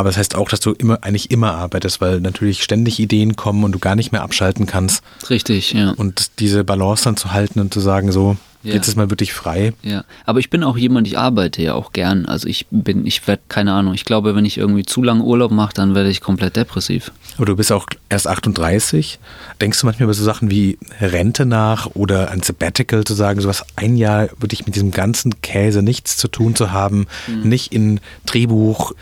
[0.00, 3.64] Aber das heißt auch, dass du immer eigentlich immer arbeitest, weil natürlich ständig Ideen kommen
[3.64, 5.04] und du gar nicht mehr abschalten kannst.
[5.28, 5.90] Richtig, ja.
[5.90, 8.74] Und diese Balance dann zu halten und zu sagen, so, ja.
[8.74, 9.72] Jetzt ist mal wirklich frei.
[9.82, 12.26] Ja, aber ich bin auch jemand, ich arbeite ja auch gern.
[12.26, 15.50] Also ich bin, ich werde, keine Ahnung, ich glaube, wenn ich irgendwie zu lange Urlaub
[15.50, 17.10] mache, dann werde ich komplett depressiv.
[17.36, 19.18] Aber du bist auch erst 38.
[19.62, 23.64] Denkst du manchmal über so Sachen wie Rente nach oder ein Sabbatical zu sagen, sowas
[23.76, 27.48] ein Jahr wirklich mit diesem ganzen Käse nichts zu tun zu haben, mhm.
[27.48, 28.92] nicht in Drehbuch,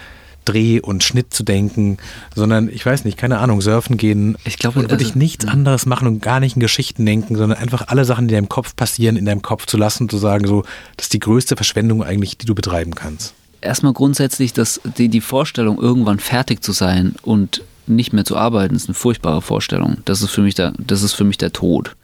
[0.48, 1.98] Dreh und Schnitt zu denken,
[2.34, 5.86] sondern ich weiß nicht, keine Ahnung, surfen gehen Ich glaube, und wirklich also- nichts anderes
[5.86, 8.74] machen und gar nicht in Geschichten denken, sondern einfach alle Sachen, die in deinem Kopf
[8.76, 10.62] passieren, in deinem Kopf zu lassen und zu sagen, so,
[10.96, 13.34] das ist die größte Verschwendung eigentlich, die du betreiben kannst.
[13.60, 18.76] erstmal grundsätzlich, dass die, die Vorstellung, irgendwann fertig zu sein und nicht mehr zu arbeiten,
[18.76, 19.98] ist eine furchtbare Vorstellung.
[20.04, 21.96] Das ist für mich der, das ist für mich der Tod.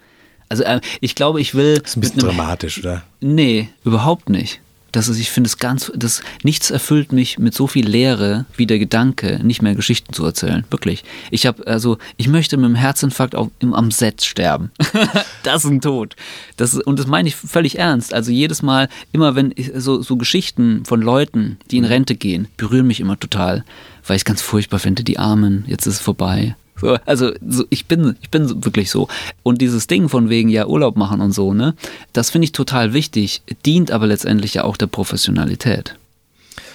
[0.48, 1.78] Also äh, ich glaube, ich will.
[1.78, 3.02] Das ist ein bisschen dramatisch, oder?
[3.20, 4.60] Nee, überhaupt nicht.
[4.94, 8.64] Das ist, ich finde es ganz, das, nichts erfüllt mich mit so viel Leere wie
[8.64, 10.64] der Gedanke, nicht mehr Geschichten zu erzählen.
[10.70, 11.02] Wirklich.
[11.32, 14.70] Ich habe, also, ich möchte mit einem Herzinfarkt auf, im, am Set sterben.
[15.42, 16.14] das ist ein Tod.
[16.56, 18.14] Das, ist- und das meine ich völlig ernst.
[18.14, 22.46] Also jedes Mal, immer wenn ich, so, so Geschichten von Leuten, die in Rente gehen,
[22.56, 23.64] berühren mich immer total,
[24.06, 26.54] weil ich es ganz furchtbar finde, die Armen, jetzt ist es vorbei.
[26.80, 29.08] So, also so, ich bin, ich bin wirklich so.
[29.42, 31.74] Und dieses Ding von wegen ja Urlaub machen und so, ne,
[32.12, 35.96] das finde ich total wichtig, dient aber letztendlich ja auch der Professionalität.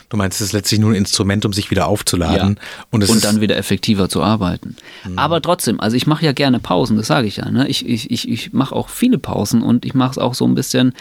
[0.10, 2.60] Du meinst, es ist letztlich nur ein Instrument, um sich wieder aufzuladen.
[2.89, 4.76] Und, es und ist, dann wieder effektiver zu arbeiten.
[5.16, 7.52] Aber trotzdem, also ich mache ja gerne Pausen, das sage ich ja.
[7.52, 7.68] Ne?
[7.68, 10.56] Ich, ich, ich, ich mache auch viele Pausen und ich mache es auch so ein
[10.56, 10.93] bisschen.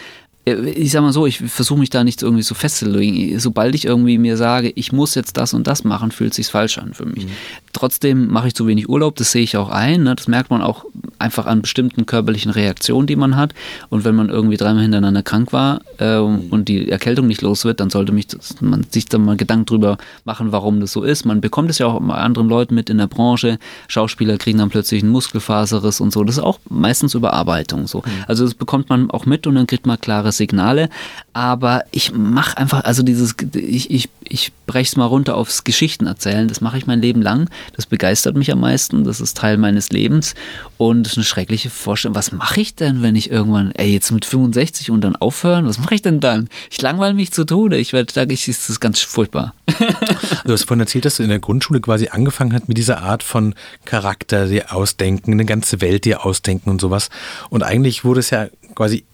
[0.45, 3.39] Äh, Ich sag mal so, ich versuche mich da nicht irgendwie so festzulegen.
[3.39, 6.77] Sobald ich irgendwie mir sage, ich muss jetzt das und das machen, fühlt sich falsch
[6.77, 7.27] an für mich.
[7.73, 10.03] Trotzdem mache ich zu wenig Urlaub, das sehe ich auch ein.
[10.03, 10.15] Ne?
[10.15, 10.85] Das merkt man auch
[11.19, 13.53] einfach an bestimmten körperlichen Reaktionen, die man hat.
[13.89, 17.79] Und wenn man irgendwie dreimal hintereinander krank war äh, und die Erkältung nicht los wird,
[17.79, 21.25] dann sollte mich das, man sich da mal Gedanken drüber machen, warum das so ist.
[21.25, 23.59] Man bekommt es ja auch bei anderen Leuten mit in der Branche.
[23.87, 26.23] Schauspieler kriegen dann plötzlich einen Muskelfaserriss und so.
[26.23, 27.87] Das ist auch meistens Überarbeitung.
[27.87, 28.03] So.
[28.27, 30.89] Also das bekommt man auch mit und dann kriegt man klare Signale.
[31.33, 36.07] Aber ich mache einfach, also dieses, ich, ich, ich breche es mal runter aufs Geschichten
[36.07, 36.47] erzählen.
[36.47, 37.49] Das mache ich mein Leben lang.
[37.75, 39.03] Das begeistert mich am meisten.
[39.03, 40.33] Das ist Teil meines Lebens.
[40.77, 42.15] Und das ist eine schreckliche Vorstellung.
[42.15, 45.67] Was mache ich denn, wenn ich irgendwann, ey, jetzt mit 65 und dann aufhören?
[45.67, 46.49] Was mache ich denn dann?
[46.71, 47.77] Ich langweile mich zu Tode.
[47.77, 49.53] Ich werde sagen, ich, das ist ganz furchtbar.
[50.45, 53.23] Du hast vorhin erzählt, dass du in der Grundschule quasi angefangen hast mit dieser Art
[53.23, 53.53] von
[53.85, 57.09] Charakter dir ausdenken, eine ganze Welt dir ausdenken und sowas.
[57.49, 59.05] Und eigentlich wurde es ja quasi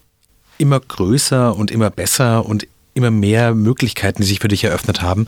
[0.57, 5.27] immer größer und immer besser und immer mehr Möglichkeiten, die sich für dich eröffnet haben.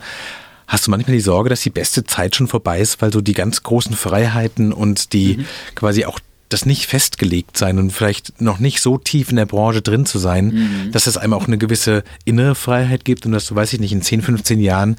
[0.68, 3.34] Hast du manchmal die Sorge, dass die beste Zeit schon vorbei ist, weil so die
[3.34, 6.20] ganz großen Freiheiten und die quasi auch
[6.50, 10.18] das nicht festgelegt sein und vielleicht noch nicht so tief in der Branche drin zu
[10.18, 10.52] sein,
[10.92, 13.92] dass es einem auch eine gewisse innere Freiheit gibt und dass du, weiß ich nicht,
[13.92, 14.96] in 10, 15 Jahren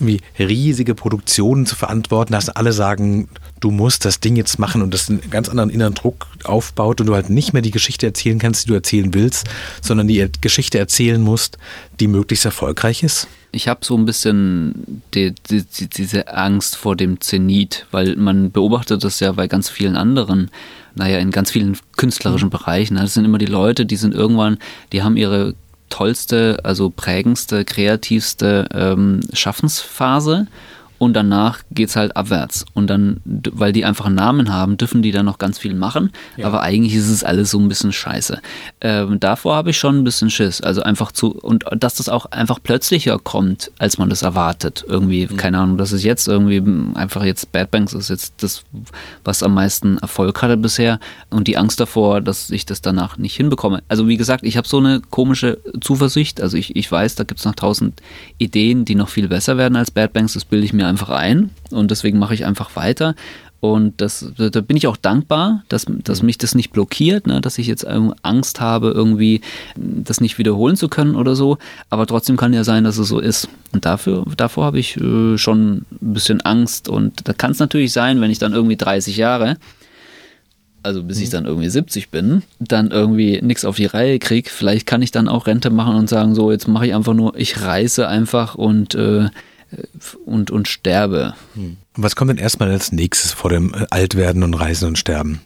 [0.00, 3.28] irgendwie riesige Produktionen zu verantworten hast, alle sagen,
[3.60, 7.06] du musst das Ding jetzt machen und das einen ganz anderen inneren Druck aufbaut und
[7.06, 9.46] du halt nicht mehr die Geschichte erzählen kannst, die du erzählen willst,
[9.82, 11.58] sondern die Geschichte erzählen musst,
[12.00, 13.28] die möglichst erfolgreich ist?
[13.52, 18.50] Ich habe so ein bisschen die, die, die, diese Angst vor dem Zenit, weil man
[18.50, 20.50] beobachtet das ja bei ganz vielen anderen,
[20.94, 22.96] naja, in ganz vielen künstlerischen Bereichen.
[22.96, 24.58] Das sind immer die Leute, die sind irgendwann,
[24.92, 25.54] die haben ihre
[25.88, 30.46] tollste, also prägendste, kreativste ähm, Schaffensphase
[30.98, 32.64] und danach geht's halt abwärts.
[32.74, 36.10] Und dann, weil die einfach einen Namen haben, dürfen die dann noch ganz viel machen.
[36.42, 38.40] Aber eigentlich ist es alles so ein bisschen scheiße.
[38.80, 40.60] Ähm, davor habe ich schon ein bisschen Schiss.
[40.60, 44.84] Also einfach zu, und dass das auch einfach plötzlicher kommt, als man das erwartet.
[44.88, 46.62] Irgendwie, keine Ahnung, dass es jetzt irgendwie
[46.94, 48.62] einfach jetzt Bad Banks ist jetzt das,
[49.24, 50.98] was am meisten Erfolg hatte bisher.
[51.30, 53.82] Und die Angst davor, dass ich das danach nicht hinbekomme.
[53.88, 56.40] Also wie gesagt, ich habe so eine komische Zuversicht.
[56.40, 58.00] Also ich, ich weiß, da gibt es noch tausend
[58.38, 60.32] Ideen, die noch viel besser werden als Bad Banks.
[60.34, 63.14] Das bilde ich mir einfach ein und deswegen mache ich einfach weiter.
[63.60, 67.40] Und das, da bin ich auch dankbar, dass, dass mich das nicht blockiert, ne?
[67.40, 69.40] dass ich jetzt Angst habe, irgendwie
[69.76, 71.58] das nicht wiederholen zu können oder so.
[71.88, 73.48] Aber trotzdem kann ja sein, dass es so ist.
[73.72, 76.88] Und dafür, davor habe ich äh, schon ein bisschen Angst.
[76.88, 79.56] Und da kann es natürlich sein, wenn ich dann irgendwie 30 Jahre
[80.82, 84.86] also bis ich dann irgendwie 70 bin, dann irgendwie nichts auf die Reihe kriege, vielleicht
[84.86, 87.60] kann ich dann auch Rente machen und sagen, so, jetzt mache ich einfach nur, ich
[87.60, 89.28] reise einfach und, äh,
[90.24, 91.34] und, und sterbe.
[91.54, 95.40] Und was kommt denn erstmal als nächstes vor dem äh, Altwerden und Reisen und Sterben?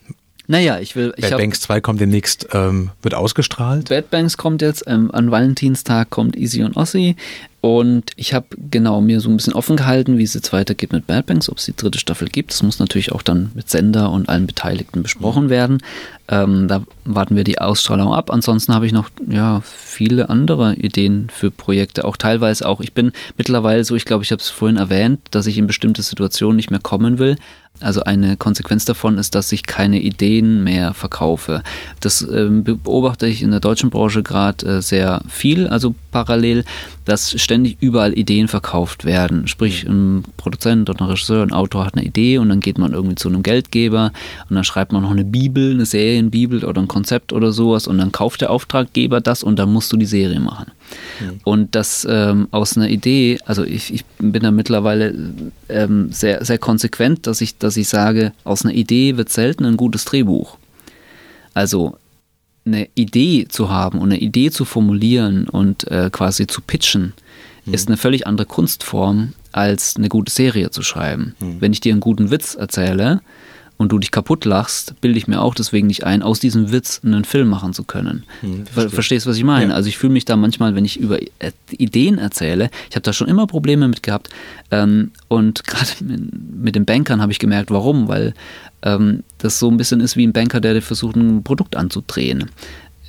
[0.50, 1.14] Naja, ich will.
[1.16, 3.88] Ich Bad hab, Banks 2 kommt demnächst, ähm, wird ausgestrahlt.
[3.88, 7.14] Bad Banks kommt jetzt, ähm, an Valentinstag kommt Easy und Ossi.
[7.60, 11.06] Und ich habe genau mir so ein bisschen offen gehalten, wie es jetzt weitergeht mit
[11.06, 12.50] Bad Banks, ob es die dritte Staffel gibt.
[12.50, 15.78] Das muss natürlich auch dann mit Sender und allen Beteiligten besprochen werden.
[16.26, 18.32] Ähm, da warten wir die Ausstrahlung ab.
[18.32, 22.80] Ansonsten habe ich noch ja, viele andere Ideen für Projekte, auch teilweise auch.
[22.80, 26.02] Ich bin mittlerweile so, ich glaube, ich habe es vorhin erwähnt, dass ich in bestimmte
[26.02, 27.36] Situationen nicht mehr kommen will.
[27.80, 31.62] Also eine Konsequenz davon ist, dass ich keine Ideen mehr verkaufe.
[32.00, 36.64] Das ähm, beobachte ich in der deutschen Branche gerade äh, sehr viel, also parallel,
[37.04, 39.48] dass ständig überall Ideen verkauft werden.
[39.48, 42.92] Sprich, ein Produzent oder ein Regisseur, ein Autor hat eine Idee und dann geht man
[42.92, 44.12] irgendwie zu einem Geldgeber
[44.48, 47.98] und dann schreibt man noch eine Bibel, eine Serienbibel oder ein Konzept oder sowas und
[47.98, 50.70] dann kauft der Auftraggeber das und dann musst du die Serie machen.
[51.20, 51.40] Mhm.
[51.44, 55.14] Und das ähm, aus einer Idee, also ich, ich bin da mittlerweile
[55.68, 59.76] ähm, sehr, sehr konsequent, dass ich, dass ich sage, aus einer Idee wird selten ein
[59.76, 60.56] gutes Drehbuch.
[61.54, 61.96] Also
[62.64, 67.14] eine Idee zu haben und eine Idee zu formulieren und äh, quasi zu pitchen,
[67.64, 67.74] mhm.
[67.74, 71.34] ist eine völlig andere Kunstform, als eine gute Serie zu schreiben.
[71.40, 71.60] Mhm.
[71.60, 73.20] Wenn ich dir einen guten Witz erzähle,
[73.80, 77.00] und du dich kaputt lachst, bilde ich mir auch deswegen nicht ein, aus diesem Witz
[77.02, 78.24] einen Film machen zu können.
[78.42, 79.70] Hm, Ver Verstehst du, was ich meine?
[79.70, 79.74] Ja.
[79.74, 81.18] Also ich fühle mich da manchmal, wenn ich über
[81.70, 84.28] Ideen erzähle, ich habe da schon immer Probleme mit gehabt.
[84.70, 88.34] Ähm, und gerade mit den Bankern habe ich gemerkt, warum, weil
[88.82, 92.50] ähm, das so ein bisschen ist wie ein Banker, der versucht, ein Produkt anzudrehen.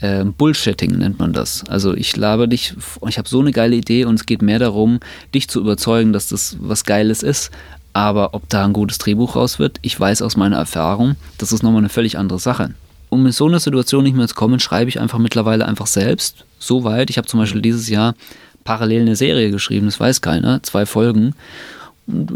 [0.01, 1.63] Ähm, Bullshitting nennt man das.
[1.67, 2.73] Also ich laber dich,
[3.07, 4.99] ich habe so eine geile Idee und es geht mehr darum,
[5.33, 7.51] dich zu überzeugen, dass das was Geiles ist,
[7.93, 11.61] aber ob da ein gutes Drehbuch raus wird, ich weiß aus meiner Erfahrung, das ist
[11.61, 12.73] nochmal eine völlig andere Sache.
[13.09, 16.45] Um in so einer Situation nicht mehr zu kommen, schreibe ich einfach mittlerweile einfach selbst.
[16.59, 17.09] So weit.
[17.09, 18.15] Ich habe zum Beispiel dieses Jahr
[18.63, 21.35] parallel eine Serie geschrieben, das weiß keiner, zwei Folgen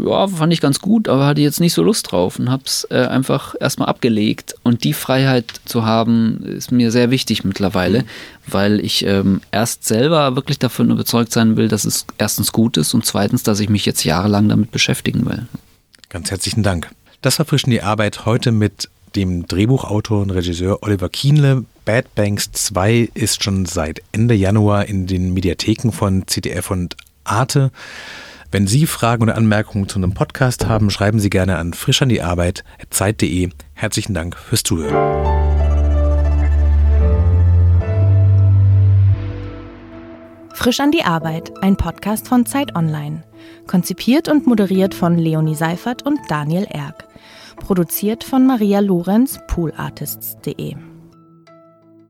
[0.04, 2.86] ja, fand ich ganz gut, aber hatte jetzt nicht so Lust drauf und habe es
[2.90, 4.54] äh, einfach erstmal abgelegt.
[4.62, 8.04] Und die Freiheit zu haben, ist mir sehr wichtig mittlerweile,
[8.46, 12.94] weil ich ähm, erst selber wirklich davon überzeugt sein will, dass es erstens gut ist
[12.94, 15.46] und zweitens, dass ich mich jetzt jahrelang damit beschäftigen will.
[16.08, 16.90] Ganz herzlichen Dank.
[17.22, 21.64] Das war frisch in die Arbeit heute mit dem Drehbuchautor und Regisseur Oliver Kienle.
[21.84, 27.70] Bad Banks 2 ist schon seit Ende Januar in den Mediatheken von CDF und Arte.
[28.50, 33.50] Wenn Sie Fragen oder Anmerkungen zu einem Podcast haben, schreiben Sie gerne an frischandiearbeit.zeit.de.
[33.74, 35.36] Herzlichen Dank fürs Zuhören.
[40.54, 43.22] Frisch an die Arbeit, ein Podcast von Zeit Online.
[43.66, 47.06] Konzipiert und moderiert von Leonie Seifert und Daniel Erck.
[47.56, 50.95] Produziert von Maria Lorenz, poolartists.de.